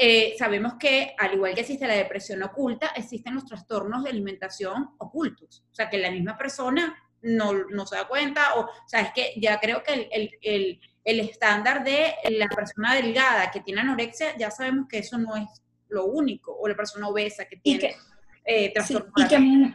eh, 0.00 0.36
sabemos 0.38 0.74
que, 0.78 1.16
al 1.18 1.34
igual 1.34 1.54
que 1.54 1.62
existe 1.62 1.88
la 1.88 1.94
depresión 1.94 2.40
oculta, 2.44 2.92
existen 2.94 3.34
los 3.34 3.44
trastornos 3.44 4.04
de 4.04 4.10
alimentación 4.10 4.90
ocultos. 4.98 5.64
O 5.72 5.74
sea, 5.74 5.90
que 5.90 5.98
la 5.98 6.12
misma 6.12 6.38
persona 6.38 6.96
no, 7.20 7.52
no 7.52 7.84
se 7.84 7.96
da 7.96 8.06
cuenta, 8.06 8.54
o, 8.54 8.60
o, 8.60 8.68
sea, 8.86 9.00
es 9.00 9.12
que 9.12 9.32
ya 9.40 9.58
creo 9.58 9.82
que 9.82 9.94
el, 9.94 10.08
el, 10.12 10.30
el, 10.40 10.80
el, 11.02 11.20
estándar 11.20 11.82
de 11.82 12.14
la 12.30 12.46
persona 12.46 12.94
delgada 12.94 13.50
que 13.50 13.58
tiene 13.58 13.80
anorexia, 13.80 14.36
ya 14.38 14.52
sabemos 14.52 14.86
que 14.88 14.98
eso 14.98 15.18
no 15.18 15.34
es 15.34 15.48
lo 15.88 16.04
único, 16.04 16.56
o 16.56 16.68
la 16.68 16.76
persona 16.76 17.08
obesa 17.08 17.46
que 17.46 17.56
tiene 17.56 17.80
que, 17.80 17.96
eh, 18.44 18.72
trastornos. 18.72 19.12
Sí, 19.16 19.24
y, 19.24 19.28
que, 19.28 19.74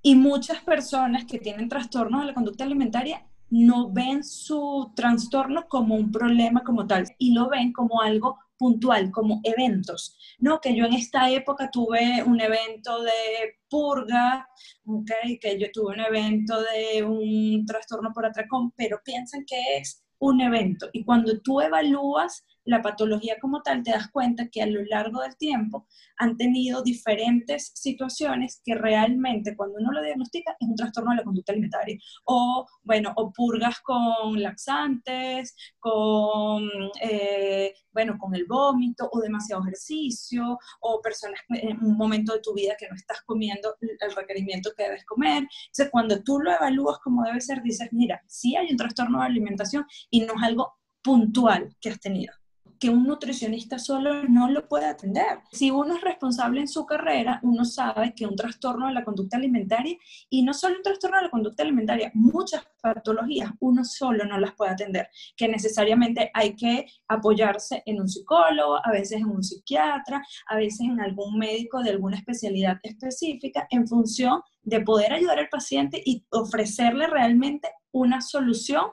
y 0.00 0.14
muchas 0.14 0.62
personas 0.62 1.26
que 1.26 1.38
tienen 1.38 1.68
trastornos 1.68 2.22
de 2.22 2.28
la 2.28 2.34
conducta 2.34 2.64
alimentaria 2.64 3.26
no 3.50 3.90
ven 3.90 4.24
su 4.24 4.92
trastorno 4.96 5.68
como 5.68 5.94
un 5.94 6.10
problema 6.10 6.64
como 6.64 6.86
tal, 6.86 7.04
y 7.18 7.34
lo 7.34 7.50
ven 7.50 7.74
como 7.74 8.00
algo 8.00 8.38
puntual, 8.58 9.10
como 9.10 9.40
eventos, 9.44 10.18
¿no? 10.38 10.60
Que 10.60 10.74
yo 10.74 10.84
en 10.86 10.94
esta 10.94 11.30
época 11.30 11.70
tuve 11.70 12.22
un 12.24 12.40
evento 12.40 13.02
de 13.02 13.56
purga, 13.68 14.48
¿okay? 14.84 15.38
que 15.38 15.58
yo 15.58 15.66
tuve 15.72 15.94
un 15.94 16.00
evento 16.00 16.60
de 16.62 17.02
un 17.02 17.66
trastorno 17.66 18.12
por 18.14 18.26
atracón, 18.26 18.72
pero 18.76 19.00
piensan 19.04 19.44
que 19.46 19.78
es 19.78 20.04
un 20.18 20.40
evento. 20.40 20.88
Y 20.92 21.04
cuando 21.04 21.40
tú 21.40 21.60
evalúas 21.60 22.44
la 22.66 22.82
patología 22.82 23.36
como 23.40 23.62
tal, 23.62 23.82
te 23.82 23.92
das 23.92 24.10
cuenta 24.10 24.48
que 24.48 24.60
a 24.60 24.66
lo 24.66 24.84
largo 24.84 25.22
del 25.22 25.36
tiempo 25.36 25.86
han 26.18 26.36
tenido 26.36 26.82
diferentes 26.82 27.72
situaciones 27.74 28.60
que 28.64 28.74
realmente 28.74 29.56
cuando 29.56 29.78
uno 29.78 29.92
lo 29.92 30.02
diagnostica 30.02 30.56
es 30.58 30.68
un 30.68 30.74
trastorno 30.74 31.12
de 31.12 31.18
la 31.18 31.24
conducta 31.24 31.52
alimentaria. 31.52 31.96
O, 32.24 32.66
bueno, 32.82 33.12
o 33.16 33.32
purgas 33.32 33.80
con 33.80 34.42
laxantes, 34.42 35.54
con, 35.78 36.68
eh, 37.00 37.72
bueno, 37.92 38.18
con 38.18 38.34
el 38.34 38.46
vómito, 38.46 39.08
o 39.12 39.20
demasiado 39.20 39.62
ejercicio, 39.62 40.58
o 40.80 41.00
personas 41.00 41.40
en 41.50 41.78
un 41.82 41.96
momento 41.96 42.34
de 42.34 42.40
tu 42.40 42.52
vida 42.52 42.74
que 42.78 42.88
no 42.88 42.96
estás 42.96 43.22
comiendo 43.22 43.76
el 43.80 44.14
requerimiento 44.14 44.70
que 44.76 44.84
debes 44.84 45.04
comer. 45.04 45.46
Entonces, 45.66 45.88
cuando 45.90 46.22
tú 46.22 46.40
lo 46.40 46.52
evalúas 46.52 46.98
como 46.98 47.24
debe 47.24 47.40
ser, 47.40 47.62
dices, 47.62 47.88
mira, 47.92 48.20
sí 48.26 48.56
hay 48.56 48.70
un 48.70 48.76
trastorno 48.76 49.20
de 49.20 49.26
alimentación 49.26 49.86
y 50.10 50.20
no 50.20 50.34
es 50.34 50.42
algo 50.42 50.74
puntual 51.02 51.76
que 51.80 51.90
has 51.90 52.00
tenido 52.00 52.32
que 52.78 52.90
un 52.90 53.04
nutricionista 53.04 53.78
solo 53.78 54.24
no 54.24 54.50
lo 54.50 54.68
puede 54.68 54.86
atender. 54.86 55.40
Si 55.52 55.70
uno 55.70 55.96
es 55.96 56.00
responsable 56.02 56.60
en 56.60 56.68
su 56.68 56.86
carrera, 56.86 57.40
uno 57.42 57.64
sabe 57.64 58.14
que 58.14 58.26
un 58.26 58.36
trastorno 58.36 58.88
de 58.88 58.94
la 58.94 59.04
conducta 59.04 59.36
alimentaria, 59.36 59.96
y 60.30 60.42
no 60.42 60.54
solo 60.54 60.76
un 60.76 60.82
trastorno 60.82 61.16
de 61.16 61.24
la 61.24 61.30
conducta 61.30 61.62
alimentaria, 61.62 62.10
muchas 62.14 62.62
patologías 62.80 63.50
uno 63.60 63.84
solo 63.84 64.24
no 64.24 64.38
las 64.38 64.54
puede 64.54 64.72
atender, 64.72 65.08
que 65.36 65.48
necesariamente 65.48 66.30
hay 66.34 66.54
que 66.54 66.86
apoyarse 67.08 67.82
en 67.86 68.00
un 68.00 68.08
psicólogo, 68.08 68.78
a 68.84 68.90
veces 68.90 69.20
en 69.20 69.26
un 69.26 69.42
psiquiatra, 69.42 70.24
a 70.48 70.56
veces 70.56 70.80
en 70.80 71.00
algún 71.00 71.38
médico 71.38 71.82
de 71.82 71.90
alguna 71.90 72.16
especialidad 72.16 72.78
específica, 72.82 73.66
en 73.70 73.86
función 73.86 74.40
de 74.62 74.80
poder 74.80 75.12
ayudar 75.12 75.38
al 75.38 75.48
paciente 75.48 76.02
y 76.04 76.24
ofrecerle 76.30 77.06
realmente 77.06 77.68
una 77.92 78.20
solución 78.20 78.86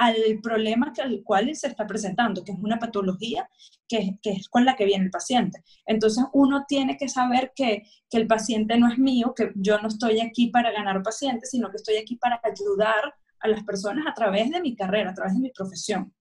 al 0.00 0.40
problema 0.42 0.94
que, 0.94 1.02
al 1.02 1.22
cual 1.22 1.54
se 1.54 1.66
está 1.66 1.86
presentando, 1.86 2.42
que 2.42 2.52
es 2.52 2.58
una 2.58 2.78
patología 2.78 3.46
que, 3.86 4.18
es 4.22 4.48
con 4.48 4.64
la 4.64 4.74
que 4.74 4.86
viene 4.86 5.04
el 5.04 5.10
paciente. 5.10 5.62
Entonces 5.84 6.24
uno 6.32 6.64
tiene 6.66 6.96
que 6.96 7.06
saber 7.06 7.52
que, 7.54 7.82
que, 8.08 8.16
el 8.16 8.26
paciente 8.26 8.78
no 8.78 8.90
es 8.90 8.98
mío, 8.98 9.34
que 9.36 9.52
yo 9.56 9.78
no 9.78 9.88
estoy 9.88 10.20
aquí 10.20 10.46
para 10.46 10.72
ganar 10.72 11.02
pacientes, 11.02 11.50
sino 11.50 11.70
que 11.70 11.76
estoy 11.76 11.96
aquí 11.98 12.16
para 12.16 12.40
ayudar 12.42 13.14
a 13.40 13.48
las 13.48 13.62
personas 13.62 14.06
a 14.06 14.14
través 14.14 14.50
de 14.50 14.62
mi 14.62 14.74
carrera, 14.74 15.10
a 15.10 15.14
través 15.14 15.34
de 15.34 15.40
mi 15.40 15.50
profesión. 15.50 16.14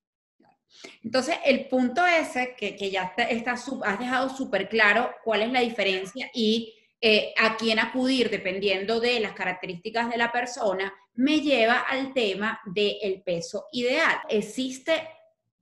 Entonces, 1.01 1.37
el 1.45 1.69
punto 1.69 2.05
ese, 2.05 2.55
que, 2.57 2.75
que 2.75 2.91
ya 2.91 3.03
está, 3.03 3.23
está, 3.23 3.53
has 3.53 3.99
dejado 3.99 4.29
súper 4.29 4.67
claro 4.67 5.09
cuál 5.23 5.43
es 5.43 5.51
la 5.53 5.61
diferencia 5.61 6.29
y 6.33 6.73
eh, 7.01 7.33
a 7.37 7.55
quién 7.55 7.79
acudir 7.79 8.29
dependiendo 8.29 8.99
de 8.99 9.21
las 9.21 9.31
características 9.31 10.09
de 10.09 10.17
la 10.17 10.33
persona, 10.33 10.93
me 11.19 11.41
lleva 11.41 11.79
al 11.79 12.13
tema 12.13 12.61
del 12.65 13.21
peso 13.25 13.65
ideal. 13.73 14.19
¿Existe 14.29 14.93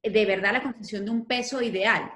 de 0.03 0.25
verdad 0.25 0.53
la 0.53 0.61
concepción 0.61 1.03
de 1.03 1.09
un 1.09 1.25
peso 1.25 1.63
ideal? 1.63 2.11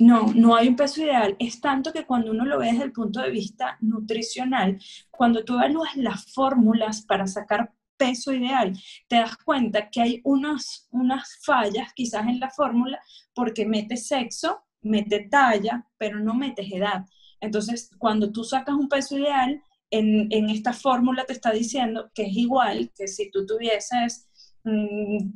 No, 0.00 0.26
no 0.34 0.56
hay 0.56 0.66
un 0.66 0.74
peso 0.74 1.02
ideal. 1.02 1.36
Es 1.38 1.60
tanto 1.60 1.92
que 1.92 2.04
cuando 2.04 2.32
uno 2.32 2.44
lo 2.44 2.58
ve 2.58 2.72
desde 2.72 2.82
el 2.82 2.92
punto 2.92 3.20
de 3.20 3.30
vista 3.30 3.76
nutricional, 3.80 4.76
cuando 5.08 5.44
tú 5.44 5.54
evalúas 5.54 5.94
las 5.94 6.32
fórmulas 6.32 7.02
para 7.02 7.28
sacar 7.28 7.72
peso 7.96 8.32
ideal, 8.32 8.76
te 9.06 9.16
das 9.16 9.36
cuenta 9.36 9.88
que 9.88 10.02
hay 10.02 10.20
unas, 10.24 10.88
unas 10.90 11.38
fallas 11.44 11.92
quizás 11.94 12.26
en 12.26 12.40
la 12.40 12.50
fórmula 12.50 12.98
porque 13.32 13.66
metes 13.66 14.08
sexo, 14.08 14.64
mete 14.82 15.28
talla, 15.30 15.86
pero 15.96 16.18
no 16.18 16.34
metes 16.34 16.72
edad. 16.72 17.04
Entonces, 17.40 17.88
cuando 17.98 18.32
tú 18.32 18.42
sacas 18.42 18.74
un 18.74 18.88
peso 18.88 19.16
ideal, 19.16 19.62
en, 19.90 20.50
esta 20.50 20.72
fórmula 20.72 21.24
te 21.24 21.32
está 21.32 21.50
diciendo 21.52 22.10
que 22.14 22.26
es 22.26 22.36
igual 22.36 22.92
que 22.94 23.08
si 23.08 23.30
tú 23.30 23.46
tuvieses 23.46 24.28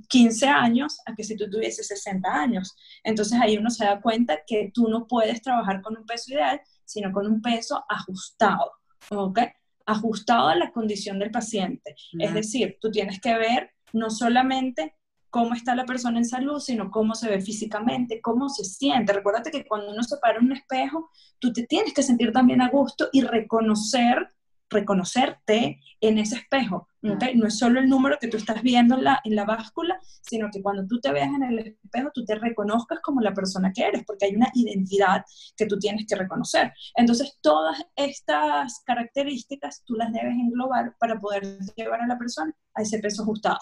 15 0.08 0.46
mm, 0.46 0.48
años 0.48 0.98
a 1.06 1.14
que 1.14 1.24
si 1.24 1.36
tú 1.36 1.48
tuvieses 1.50 1.88
60 1.88 2.28
años. 2.28 2.74
Entonces 3.02 3.38
ahí 3.40 3.56
uno 3.56 3.70
se 3.70 3.84
da 3.84 4.00
cuenta 4.00 4.38
que 4.46 4.70
tú 4.72 4.88
no 4.88 5.06
puedes 5.06 5.42
trabajar 5.42 5.82
con 5.82 5.96
un 5.96 6.06
peso 6.06 6.32
ideal, 6.32 6.60
sino 6.84 7.12
con 7.12 7.26
un 7.26 7.40
peso 7.40 7.84
ajustado, 7.88 8.72
¿ok? 9.10 9.40
Ajustado 9.86 10.48
a 10.48 10.56
la 10.56 10.72
condición 10.72 11.18
del 11.18 11.30
paciente. 11.30 11.94
Es 12.18 12.34
decir, 12.34 12.78
tú 12.80 12.90
tienes 12.90 13.20
que 13.20 13.36
ver 13.36 13.70
no 13.92 14.10
solamente 14.10 14.94
cómo 15.30 15.54
está 15.54 15.74
la 15.74 15.84
persona 15.84 16.18
en 16.18 16.24
salud, 16.24 16.60
sino 16.60 16.92
cómo 16.92 17.16
se 17.16 17.28
ve 17.28 17.40
físicamente, 17.40 18.20
cómo 18.20 18.48
se 18.48 18.64
siente. 18.64 19.12
Recuérdate 19.12 19.50
que 19.50 19.66
cuando 19.66 19.90
uno 19.90 20.02
se 20.04 20.16
para 20.18 20.38
en 20.38 20.44
un 20.44 20.52
espejo, 20.52 21.10
tú 21.40 21.52
te 21.52 21.66
tienes 21.66 21.92
que 21.92 22.04
sentir 22.04 22.32
también 22.32 22.62
a 22.62 22.70
gusto 22.70 23.08
y 23.12 23.22
reconocer 23.22 24.32
reconocerte 24.70 25.80
en 26.00 26.18
ese 26.18 26.36
espejo. 26.36 26.88
No 27.02 27.46
es 27.46 27.58
solo 27.58 27.80
el 27.80 27.88
número 27.88 28.16
que 28.18 28.28
tú 28.28 28.38
estás 28.38 28.62
viendo 28.62 28.96
en 28.96 29.04
la, 29.04 29.20
en 29.24 29.36
la 29.36 29.44
báscula, 29.44 30.00
sino 30.22 30.48
que 30.50 30.62
cuando 30.62 30.86
tú 30.86 31.00
te 31.00 31.12
veas 31.12 31.28
en 31.28 31.42
el 31.42 31.58
espejo, 31.58 32.10
tú 32.14 32.24
te 32.24 32.34
reconozcas 32.34 33.00
como 33.00 33.20
la 33.20 33.34
persona 33.34 33.72
que 33.74 33.84
eres, 33.84 34.04
porque 34.06 34.24
hay 34.26 34.34
una 34.34 34.50
identidad 34.54 35.22
que 35.56 35.66
tú 35.66 35.78
tienes 35.78 36.06
que 36.06 36.16
reconocer. 36.16 36.72
Entonces, 36.94 37.38
todas 37.42 37.84
estas 37.94 38.82
características 38.86 39.82
tú 39.84 39.94
las 39.94 40.12
debes 40.12 40.34
englobar 40.34 40.96
para 40.98 41.20
poder 41.20 41.58
llevar 41.76 42.00
a 42.00 42.06
la 42.06 42.18
persona 42.18 42.54
a 42.74 42.82
ese 42.82 42.98
peso 42.98 43.22
ajustado. 43.22 43.60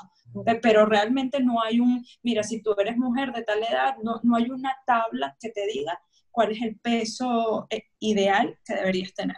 Pero 0.62 0.86
realmente 0.86 1.42
no 1.42 1.62
hay 1.62 1.80
un, 1.80 2.04
mira, 2.22 2.42
si 2.42 2.62
tú 2.62 2.74
eres 2.78 2.96
mujer 2.96 3.32
de 3.32 3.42
tal 3.42 3.58
edad, 3.58 3.96
no, 4.02 4.20
no 4.22 4.36
hay 4.36 4.50
una 4.50 4.74
tabla 4.86 5.36
que 5.40 5.50
te 5.50 5.66
diga 5.66 6.00
cuál 6.30 6.52
es 6.52 6.62
el 6.62 6.78
peso 6.78 7.66
eh, 7.70 7.84
ideal 7.98 8.58
que 8.64 8.74
deberías 8.74 9.12
tener. 9.14 9.36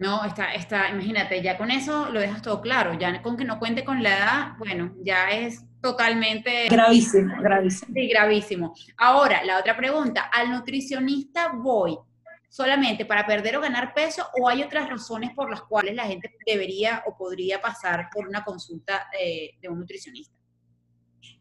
No, 0.00 0.24
está, 0.24 0.54
está, 0.54 0.88
imagínate, 0.88 1.42
ya 1.42 1.58
con 1.58 1.70
eso 1.70 2.08
lo 2.08 2.20
dejas 2.20 2.40
todo 2.40 2.62
claro, 2.62 2.98
ya 2.98 3.20
con 3.20 3.36
que 3.36 3.44
no 3.44 3.58
cuente 3.58 3.84
con 3.84 4.02
la 4.02 4.16
edad, 4.16 4.52
bueno, 4.56 4.94
ya 5.02 5.28
es 5.28 5.62
totalmente... 5.82 6.68
Gravísimo, 6.70 7.34
gravísimo. 7.38 7.92
Sí, 7.94 8.08
gravísimo. 8.08 8.74
Ahora, 8.96 9.44
la 9.44 9.58
otra 9.58 9.76
pregunta, 9.76 10.22
¿al 10.32 10.50
nutricionista 10.50 11.52
voy 11.52 11.98
solamente 12.48 13.04
para 13.04 13.26
perder 13.26 13.58
o 13.58 13.60
ganar 13.60 13.92
peso 13.92 14.26
o 14.40 14.48
hay 14.48 14.62
otras 14.62 14.88
razones 14.88 15.34
por 15.34 15.50
las 15.50 15.60
cuales 15.64 15.94
la 15.94 16.06
gente 16.06 16.34
debería 16.46 17.02
o 17.06 17.14
podría 17.14 17.60
pasar 17.60 18.08
por 18.10 18.26
una 18.26 18.42
consulta 18.42 19.10
eh, 19.22 19.50
de 19.60 19.68
un 19.68 19.80
nutricionista? 19.80 20.34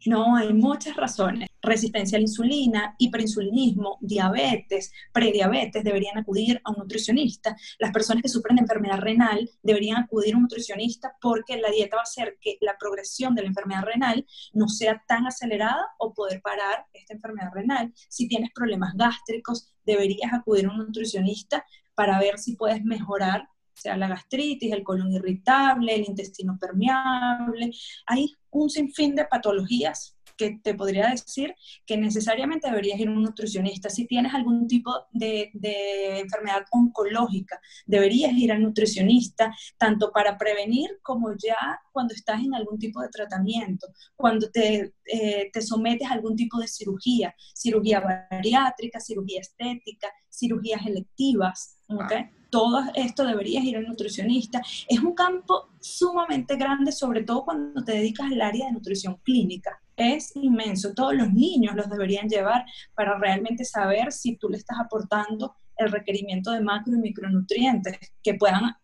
No, 0.06 0.36
hay 0.36 0.54
muchas 0.54 0.98
razones. 0.98 1.49
Resistencia 1.62 2.18
a 2.18 2.20
la 2.20 2.24
insulina, 2.24 2.96
hiperinsulinismo, 2.98 3.98
diabetes, 4.02 4.92
prediabetes, 5.12 5.84
deberían 5.84 6.18
acudir 6.18 6.62
a 6.64 6.72
un 6.72 6.78
nutricionista. 6.78 7.56
Las 7.80 7.92
personas 7.92 8.24
que 8.24 8.30
sufren 8.30 8.56
de 8.56 8.62
enfermedad 8.62 9.00
renal 9.00 9.50
deberían 9.62 10.04
acudir 10.04 10.34
a 10.34 10.38
un 10.38 10.44
nutricionista 10.44 11.16
porque 11.22 11.58
la 11.58 11.70
dieta 11.70 11.98
va 11.98 12.02
a 12.02 12.04
hacer 12.04 12.38
que 12.40 12.58
la 12.62 12.78
progresión 12.78 13.36
de 13.36 13.42
la 13.44 13.50
enfermedad 13.50 13.84
renal 13.84 14.26
no 14.54 14.68
sea 14.68 15.04
tan 15.08 15.28
acelerada 15.28 15.88
o 15.98 16.14
poder 16.14 16.42
parar 16.42 16.86
esta 16.94 17.14
enfermedad 17.14 17.52
renal. 17.54 17.94
Si 18.08 18.28
tienes 18.28 18.52
problemas 18.54 18.94
gástricos, 18.96 19.74
deberías 19.86 20.34
acudir 20.34 20.66
a 20.66 20.72
un 20.72 20.78
nutricionista 20.78 21.66
para 21.96 22.20
ver 22.20 22.38
si 22.38 22.56
puedes 22.56 22.84
mejorar 22.84 23.48
sea 23.80 23.98
la 23.98 24.08
gastritis, 24.08 24.72
el 24.74 24.84
colon 24.84 25.12
irritable, 25.14 25.96
el 25.96 26.06
intestino 26.06 26.58
permeable. 26.60 27.72
Hay 28.06 28.36
un 28.52 28.70
sinfín 28.70 29.16
de 29.16 29.26
patologías 29.26 30.18
que 30.40 30.58
te 30.64 30.74
podría 30.74 31.10
decir 31.10 31.54
que 31.86 31.98
necesariamente 31.98 32.70
deberías 32.70 32.98
ir 32.98 33.10
a 33.10 33.12
un 33.12 33.24
nutricionista. 33.24 33.90
Si 33.90 34.08
tienes 34.08 34.34
algún 34.34 34.68
tipo 34.68 34.92
de, 35.12 35.52
de 35.54 36.20
enfermedad 36.20 36.64
oncológica, 36.72 37.60
deberías 37.86 38.32
ir 38.32 38.54
al 38.54 38.64
nutricionista, 38.64 39.54
tanto 39.78 40.14
para 40.14 40.38
prevenir 40.38 41.00
como 41.02 41.34
ya 41.34 41.82
cuando 41.92 42.14
estás 42.14 42.40
en 42.40 42.56
algún 42.56 42.80
tipo 42.80 43.02
de 43.02 43.10
tratamiento, 43.10 43.88
cuando 44.16 44.50
te, 44.50 44.94
eh, 45.06 45.50
te 45.52 45.62
sometes 45.62 46.10
a 46.10 46.14
algún 46.14 46.38
tipo 46.38 46.58
de 46.58 46.70
cirugía, 46.70 47.36
cirugía 47.54 48.00
bariátrica, 48.00 49.02
cirugía 49.02 49.42
estética, 49.42 50.08
cirugías 50.30 50.86
electivas. 50.86 51.76
¿okay? 51.90 52.30
todo 52.50 52.84
esto 52.96 53.26
deberías 53.26 53.64
ir 53.64 53.78
al 53.78 53.88
nutricionista. 53.88 54.62
Es 54.88 55.00
un 55.00 55.14
campo 55.14 55.70
sumamente 55.80 56.56
grande, 56.56 56.92
sobre 56.92 57.24
todo 57.24 57.46
cuando 57.46 57.84
te 57.84 57.94
dedicas 57.94 58.32
al 58.32 58.42
área 58.42 58.66
de 58.66 58.74
nutrición 58.74 59.18
clínica. 59.24 59.80
Es 60.00 60.34
inmenso. 60.38 60.94
Todos 60.94 61.14
los 61.14 61.34
niños 61.34 61.76
los 61.76 61.90
deberían 61.90 62.30
llevar 62.30 62.64
para 62.96 63.20
realmente 63.20 63.66
saber 63.66 64.14
si 64.14 64.38
tú 64.38 64.48
le 64.48 64.56
estás 64.56 64.80
aportando 64.80 65.56
el 65.76 65.92
requerimiento 65.92 66.52
de 66.52 66.62
macro 66.62 66.94
y 66.94 67.00
micronutrientes 67.00 67.98
que 68.24 68.36
puedan 68.36 68.76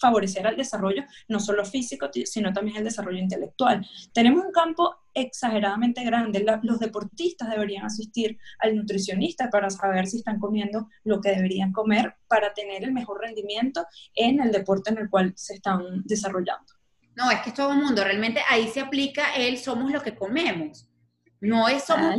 favorecer 0.00 0.48
al 0.48 0.56
desarrollo 0.56 1.04
no 1.28 1.38
solo 1.38 1.64
físico, 1.64 2.10
sino 2.24 2.52
también 2.52 2.78
el 2.78 2.84
desarrollo 2.84 3.18
intelectual. 3.18 3.86
Tenemos 4.12 4.44
un 4.44 4.50
campo 4.50 4.96
exageradamente 5.14 6.02
grande. 6.02 6.44
los 6.62 6.80
deportistas 6.80 7.50
deberían 7.50 7.86
asistir 7.86 8.36
al 8.58 8.74
nutricionista 8.74 9.50
para 9.50 9.70
saber 9.70 10.08
si 10.08 10.16
están 10.16 10.40
comiendo 10.40 10.88
lo 11.04 11.20
que 11.20 11.30
deberían 11.30 11.70
comer 11.70 12.16
para 12.26 12.52
tener 12.52 12.82
el 12.82 12.92
mejor 12.92 13.20
rendimiento 13.20 13.86
en 14.12 14.40
el 14.40 14.50
deporte 14.50 14.90
en 14.90 14.98
el 14.98 15.08
cual 15.08 15.32
se 15.36 15.54
están 15.54 16.02
desarrollando. 16.04 16.72
No, 17.16 17.30
es 17.30 17.40
que 17.40 17.50
es 17.50 17.54
todo 17.54 17.72
el 17.72 17.78
mundo, 17.78 18.02
realmente 18.02 18.42
ahí 18.48 18.68
se 18.68 18.80
aplica 18.80 19.34
el 19.34 19.58
somos 19.58 19.90
lo 19.92 20.02
que 20.02 20.14
comemos. 20.14 20.88
No 21.40 21.68
es 21.68 21.84
somos, 21.84 22.16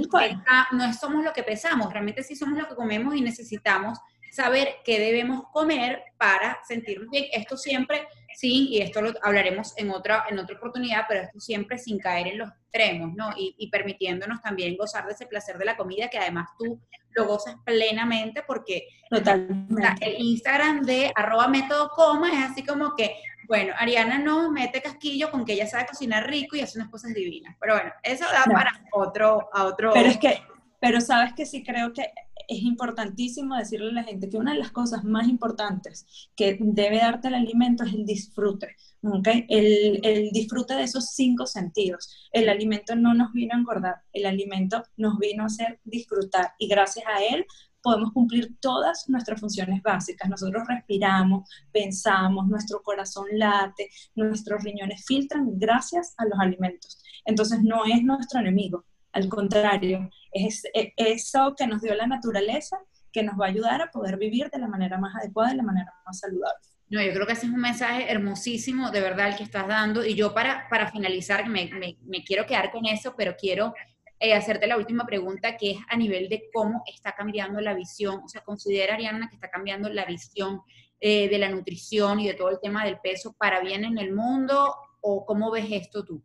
no 0.72 0.86
es 0.86 1.00
somos 1.00 1.24
lo 1.24 1.34
que 1.34 1.44
pesamos, 1.44 1.92
realmente 1.92 2.24
sí 2.24 2.36
somos 2.36 2.60
lo 2.60 2.68
que 2.68 2.76
comemos 2.76 3.16
y 3.16 3.22
necesitamos 3.22 3.98
saber 4.36 4.76
qué 4.84 5.00
debemos 5.00 5.44
comer 5.52 6.04
para 6.18 6.60
sentirnos 6.68 7.10
bien. 7.10 7.26
Esto 7.32 7.56
siempre, 7.56 8.06
sí, 8.36 8.68
y 8.70 8.82
esto 8.82 9.02
lo 9.02 9.14
hablaremos 9.24 9.74
en 9.78 9.90
otra, 9.92 10.26
en 10.30 10.38
otra 10.38 10.58
oportunidad, 10.58 11.06
pero 11.08 11.22
esto 11.22 11.40
siempre 11.40 11.78
sin 11.78 11.98
caer 12.00 12.28
en 12.28 12.40
los 12.40 12.50
extremos, 12.50 13.14
¿no? 13.16 13.30
Y, 13.38 13.70
permitiéndonos 13.72 14.42
también 14.42 14.76
gozar 14.76 15.06
de 15.06 15.14
ese 15.14 15.26
placer 15.26 15.58
de 15.58 15.66
la 15.66 15.78
comida, 15.78 16.10
que 16.10 16.18
además 16.18 16.50
tú 16.60 16.82
lo 17.12 17.26
gozas 17.26 17.56
plenamente 17.64 18.44
porque 18.46 18.90
Totalmente. 19.10 20.06
el 20.06 20.22
Instagram 20.22 20.82
de 20.82 21.14
arroba 21.16 21.48
método 21.48 21.90
coma 21.96 22.30
es 22.34 22.52
así 22.52 22.64
como 22.66 22.94
que, 22.94 23.16
bueno, 23.48 23.74
Ariana 23.78 24.20
no 24.20 24.52
mete 24.52 24.82
casquillo 24.82 25.32
con 25.32 25.46
que 25.46 25.54
ella 25.54 25.68
sabe 25.68 25.88
cocinar 25.88 26.28
rico 26.30 26.56
y 26.56 26.62
hace 26.62 26.78
unas 26.78 26.90
cosas 26.90 27.14
divinas. 27.14 27.56
Pero 27.60 27.76
bueno, 27.76 27.92
eso 28.04 28.26
da 28.32 28.44
para 28.52 28.72
otro, 28.92 29.50
a 29.54 29.66
otro... 29.66 29.92
Pero 29.94 30.10
es 30.10 30.18
que, 30.18 30.42
pero 30.80 31.02
sabes 31.02 31.34
que 31.34 31.46
sí 31.46 31.64
creo 31.64 31.94
que 31.94 32.12
es 32.48 32.62
importantísimo 32.62 33.56
decirle 33.56 33.90
a 33.90 33.94
la 33.94 34.04
gente 34.04 34.30
que 34.30 34.38
una 34.38 34.54
de 34.54 34.60
las 34.60 34.72
cosas 34.72 35.04
más 35.04 35.28
importantes 35.28 36.30
que 36.36 36.58
debe 36.60 36.98
darte 36.98 37.28
el 37.28 37.36
alimento 37.36 37.84
es 37.84 37.94
el 37.94 38.06
disfrute, 38.06 38.76
¿okay? 39.02 39.46
el, 39.50 40.00
el, 40.04 40.30
disfrute 40.32 40.76
de 40.76 40.84
esos 40.84 41.12
cinco 41.12 41.46
sentidos. 41.46 42.30
El 42.32 42.50
alimento 42.50 42.96
no 42.96 43.14
nos 43.14 43.32
vino 43.34 43.56
a 43.56 43.58
engordar, 43.58 44.02
el 44.14 44.26
alimento 44.26 44.84
nos 44.98 45.18
vino 45.18 45.44
a 45.44 45.48
hacer 45.48 45.80
disfrutar 45.84 46.54
y 46.60 46.68
gracias 46.68 47.06
a 47.08 47.24
él 47.24 47.46
podemos 47.86 48.12
cumplir 48.14 48.58
todas 48.60 49.08
nuestras 49.08 49.40
funciones 49.40 49.84
básicas. 49.84 50.28
Nosotros 50.28 50.64
respiramos, 50.68 51.48
pensamos, 51.72 52.48
nuestro 52.48 52.82
corazón 52.82 53.28
late, 53.34 53.90
nuestros 54.16 54.64
riñones 54.64 55.06
filtran 55.06 55.60
gracias 55.60 56.16
a 56.18 56.26
los 56.26 56.40
alimentos. 56.40 56.98
Entonces 57.26 57.62
no 57.62 57.86
es 57.86 58.02
nuestro 58.04 58.40
enemigo, 58.40 58.86
al 59.12 59.30
contrario, 59.30 60.10
es 60.32 60.64
eso 60.98 61.54
que 61.56 61.68
nos 61.68 61.82
dio 61.82 61.94
la 61.94 62.08
naturaleza 62.08 62.78
que 63.14 63.24
nos 63.24 63.40
va 63.40 63.46
a 63.46 63.50
ayudar 63.50 63.82
a 63.82 63.92
poder 63.92 64.18
vivir 64.18 64.50
de 64.50 64.60
la 64.60 64.68
manera 64.68 64.98
más 64.98 65.16
adecuada, 65.16 65.52
de 65.52 65.58
la 65.58 65.64
manera 65.64 65.94
más 66.06 66.20
saludable. 66.20 66.60
No, 66.90 67.02
yo 67.02 67.14
creo 67.14 67.26
que 67.26 67.34
ese 67.34 67.46
es 67.46 67.52
un 67.54 67.62
mensaje 67.62 68.12
hermosísimo, 68.12 68.92
de 68.92 69.02
verdad, 69.02 69.30
el 69.30 69.38
que 69.38 69.44
estás 69.44 69.68
dando. 69.68 70.06
Y 70.06 70.16
yo 70.16 70.34
para, 70.34 70.68
para 70.70 70.92
finalizar, 70.92 71.48
me, 71.48 71.70
me, 72.04 72.24
quiero 72.26 72.46
quedar 72.46 72.72
con 72.72 72.86
eso, 72.86 73.16
pero 73.18 73.36
quiero 73.40 73.74
eh, 74.20 74.34
hacerte 74.34 74.68
la 74.68 74.78
última 74.78 75.06
pregunta, 75.06 75.58
que 75.58 75.72
es 75.72 75.78
a 75.90 75.98
nivel 75.98 76.30
de 76.30 76.50
cómo 76.54 76.84
está 76.86 77.14
cambiando 77.14 77.60
la 77.62 77.74
visión. 77.74 78.22
O 78.24 78.30
sea, 78.30 78.42
¿considera, 78.42 78.96
Ariana, 78.96 79.28
que 79.30 79.36
está 79.36 79.50
cambiando 79.50 79.90
la 79.90 80.06
visión 80.06 80.62
eh, 81.00 81.28
de 81.30 81.38
la 81.38 81.50
nutrición 81.50 82.20
y 82.20 82.28
de 82.28 82.34
todo 82.34 82.50
el 82.50 82.60
tema 82.62 82.86
del 82.86 83.00
peso 83.00 83.34
para 83.38 83.60
bien 83.62 83.84
en 83.84 83.98
el 83.98 84.14
mundo? 84.14 84.76
¿O 85.02 85.26
cómo 85.26 85.52
ves 85.52 85.68
esto 85.70 86.04
tú? 86.04 86.24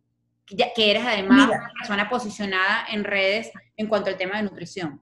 que 0.74 0.90
eres 0.90 1.04
además 1.06 1.48
una 1.48 1.72
persona 1.78 2.10
posicionada 2.10 2.84
en 2.90 3.04
redes 3.04 3.52
en 3.76 3.86
cuanto 3.86 4.10
al 4.10 4.16
tema 4.16 4.38
de 4.38 4.42
nutrición. 4.42 5.00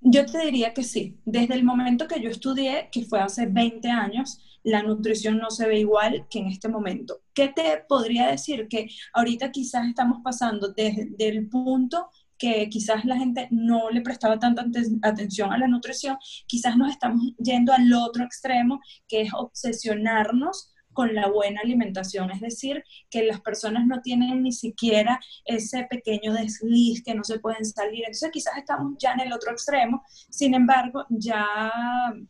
Yo 0.00 0.24
te 0.26 0.38
diría 0.38 0.72
que 0.74 0.82
sí. 0.82 1.18
Desde 1.24 1.54
el 1.54 1.64
momento 1.64 2.06
que 2.06 2.20
yo 2.20 2.30
estudié, 2.30 2.88
que 2.92 3.04
fue 3.04 3.20
hace 3.20 3.46
20 3.46 3.88
años, 3.88 4.38
la 4.62 4.82
nutrición 4.82 5.38
no 5.38 5.50
se 5.50 5.66
ve 5.66 5.80
igual 5.80 6.26
que 6.28 6.40
en 6.40 6.46
este 6.48 6.68
momento. 6.68 7.20
¿Qué 7.32 7.48
te 7.48 7.84
podría 7.88 8.28
decir? 8.28 8.68
Que 8.68 8.88
ahorita 9.12 9.50
quizás 9.52 9.86
estamos 9.86 10.18
pasando 10.22 10.72
desde 10.72 11.14
el 11.18 11.48
punto 11.48 12.10
que 12.38 12.68
quizás 12.68 13.04
la 13.04 13.16
gente 13.16 13.48
no 13.50 13.90
le 13.90 14.02
prestaba 14.02 14.38
tanta 14.38 14.66
atención 15.02 15.52
a 15.52 15.58
la 15.58 15.68
nutrición, 15.68 16.18
quizás 16.46 16.76
nos 16.76 16.90
estamos 16.90 17.32
yendo 17.38 17.72
al 17.72 17.92
otro 17.94 18.24
extremo, 18.24 18.80
que 19.08 19.22
es 19.22 19.32
obsesionarnos 19.32 20.70
con 20.96 21.14
la 21.14 21.28
buena 21.28 21.60
alimentación, 21.60 22.30
es 22.30 22.40
decir, 22.40 22.82
que 23.10 23.22
las 23.22 23.42
personas 23.42 23.86
no 23.86 24.00
tienen 24.00 24.42
ni 24.42 24.50
siquiera 24.50 25.20
ese 25.44 25.84
pequeño 25.84 26.32
desliz 26.32 27.04
que 27.04 27.14
no 27.14 27.22
se 27.22 27.38
pueden 27.38 27.66
salir. 27.66 28.00
Entonces 28.00 28.30
quizás 28.32 28.56
estamos 28.56 28.94
ya 28.98 29.12
en 29.12 29.20
el 29.20 29.32
otro 29.34 29.52
extremo, 29.52 30.02
sin 30.30 30.54
embargo, 30.54 31.04
ya 31.10 31.46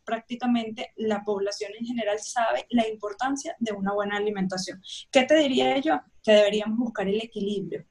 prácticamente 0.03 0.91
la 0.97 1.23
población 1.23 1.71
en 1.79 1.85
general 1.85 2.19
sabe 2.19 2.67
la 2.71 2.85
importancia 2.89 3.55
de 3.57 3.71
una 3.71 3.93
buena 3.93 4.17
alimentación. 4.17 4.81
¿Qué 5.09 5.23
te 5.23 5.35
diría 5.35 5.79
yo? 5.79 6.01
Que 6.21 6.33
deberíamos 6.33 6.77
buscar 6.77 7.07
el 7.07 7.21
equilibrio 7.21 7.85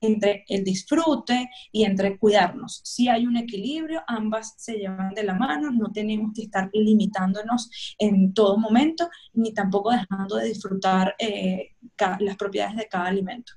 entre 0.00 0.44
el 0.48 0.64
disfrute 0.64 1.48
y 1.72 1.84
entre 1.84 2.18
cuidarnos. 2.18 2.80
Si 2.84 3.08
hay 3.08 3.26
un 3.26 3.36
equilibrio, 3.36 4.02
ambas 4.06 4.54
se 4.58 4.74
llevan 4.74 5.14
de 5.14 5.24
la 5.24 5.34
mano, 5.34 5.70
no 5.70 5.92
tenemos 5.92 6.32
que 6.34 6.42
estar 6.42 6.70
limitándonos 6.72 7.94
en 7.98 8.34
todo 8.34 8.58
momento, 8.58 9.08
ni 9.32 9.52
tampoco 9.52 9.90
dejando 9.90 10.36
de 10.36 10.48
disfrutar 10.48 11.14
eh, 11.18 11.70
las 12.18 12.36
propiedades 12.36 12.76
de 12.76 12.88
cada 12.88 13.06
alimento. 13.06 13.52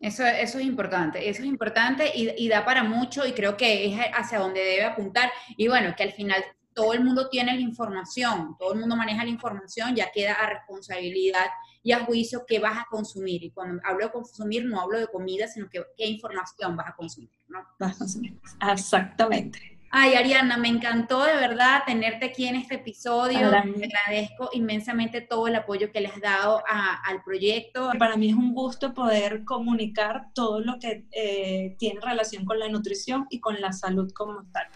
Eso, 0.00 0.24
es 0.24 0.54
importante, 0.60 1.28
eso 1.28 1.42
es 1.42 1.48
importante 1.48 2.12
y, 2.14 2.30
y, 2.36 2.48
da 2.48 2.64
para 2.64 2.84
mucho 2.84 3.26
y 3.26 3.32
creo 3.32 3.56
que 3.56 3.86
es 3.86 3.98
hacia 4.14 4.38
donde 4.38 4.60
debe 4.60 4.84
apuntar. 4.84 5.30
Y 5.56 5.66
bueno, 5.66 5.92
que 5.96 6.04
al 6.04 6.12
final 6.12 6.44
todo 6.78 6.92
el 6.92 7.02
mundo 7.02 7.28
tiene 7.28 7.54
la 7.54 7.60
información, 7.60 8.54
todo 8.56 8.72
el 8.72 8.78
mundo 8.78 8.94
maneja 8.94 9.24
la 9.24 9.30
información, 9.30 9.96
ya 9.96 10.12
queda 10.12 10.34
a 10.34 10.48
responsabilidad 10.48 11.46
y 11.88 11.92
a 11.92 12.04
juicio 12.04 12.44
qué 12.46 12.58
vas 12.58 12.76
a 12.76 12.86
consumir. 12.90 13.42
Y 13.42 13.50
cuando 13.50 13.80
hablo 13.82 14.04
de 14.04 14.12
consumir, 14.12 14.66
no 14.66 14.78
hablo 14.78 14.98
de 14.98 15.06
comida, 15.06 15.48
sino 15.48 15.70
que 15.70 15.82
qué 15.96 16.04
información 16.04 16.76
vas 16.76 16.88
a 16.88 16.94
consumir, 16.94 17.30
¿no? 17.48 17.66
Vas 17.78 17.94
a 17.94 17.98
consumir. 18.00 18.38
Exactamente. 18.70 19.78
Ay, 19.90 20.12
Ariana, 20.16 20.58
me 20.58 20.68
encantó 20.68 21.24
de 21.24 21.32
verdad 21.36 21.84
tenerte 21.86 22.26
aquí 22.26 22.46
en 22.46 22.56
este 22.56 22.74
episodio. 22.74 23.50
Te 23.50 23.86
agradezco 23.86 24.50
inmensamente 24.52 25.22
todo 25.22 25.48
el 25.48 25.54
apoyo 25.54 25.90
que 25.90 26.02
le 26.02 26.08
has 26.08 26.20
dado 26.20 26.62
al 26.66 27.22
proyecto. 27.22 27.90
Para 27.98 28.18
mí 28.18 28.28
es 28.28 28.36
un 28.36 28.52
gusto 28.52 28.92
poder 28.92 29.46
comunicar 29.46 30.26
todo 30.34 30.60
lo 30.60 30.78
que 30.78 31.06
eh, 31.12 31.74
tiene 31.78 32.02
relación 32.02 32.44
con 32.44 32.58
la 32.58 32.68
nutrición 32.68 33.26
y 33.30 33.40
con 33.40 33.62
la 33.62 33.72
salud 33.72 34.12
como 34.12 34.44
tal. 34.52 34.66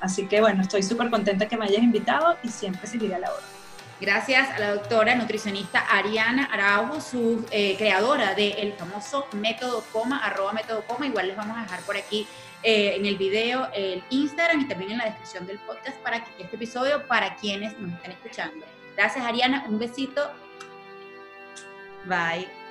Así 0.00 0.26
que 0.26 0.40
bueno, 0.40 0.62
estoy 0.62 0.82
súper 0.82 1.10
contenta 1.10 1.46
que 1.46 1.58
me 1.58 1.66
hayas 1.66 1.82
invitado 1.82 2.38
y 2.42 2.48
siempre 2.48 2.86
seguiré 2.86 3.16
a 3.16 3.18
la 3.18 3.30
hora. 3.30 3.61
Gracias 4.00 4.50
a 4.50 4.58
la 4.58 4.74
doctora 4.74 5.14
nutricionista 5.14 5.78
Ariana 5.78 6.46
Araujo, 6.46 7.00
su 7.00 7.46
eh, 7.50 7.76
creadora 7.76 8.34
del 8.34 8.72
famoso 8.72 9.26
método 9.32 9.84
coma, 9.92 10.18
arroba 10.18 10.52
método 10.52 10.82
coma. 10.84 11.06
Igual 11.06 11.28
les 11.28 11.36
vamos 11.36 11.56
a 11.56 11.62
dejar 11.62 11.80
por 11.82 11.96
aquí 11.96 12.26
eh, 12.62 12.96
en 12.96 13.06
el 13.06 13.16
video 13.16 13.68
el 13.74 14.02
Instagram 14.10 14.62
y 14.62 14.68
también 14.68 14.92
en 14.92 14.98
la 14.98 15.04
descripción 15.04 15.46
del 15.46 15.58
podcast 15.60 15.96
para 15.98 16.24
que 16.24 16.42
este 16.42 16.56
episodio 16.56 17.06
para 17.06 17.36
quienes 17.36 17.78
nos 17.78 17.92
están 17.92 18.12
escuchando. 18.12 18.66
Gracias 18.96 19.24
Ariana, 19.24 19.64
un 19.68 19.78
besito. 19.78 20.30
Bye. 22.06 22.61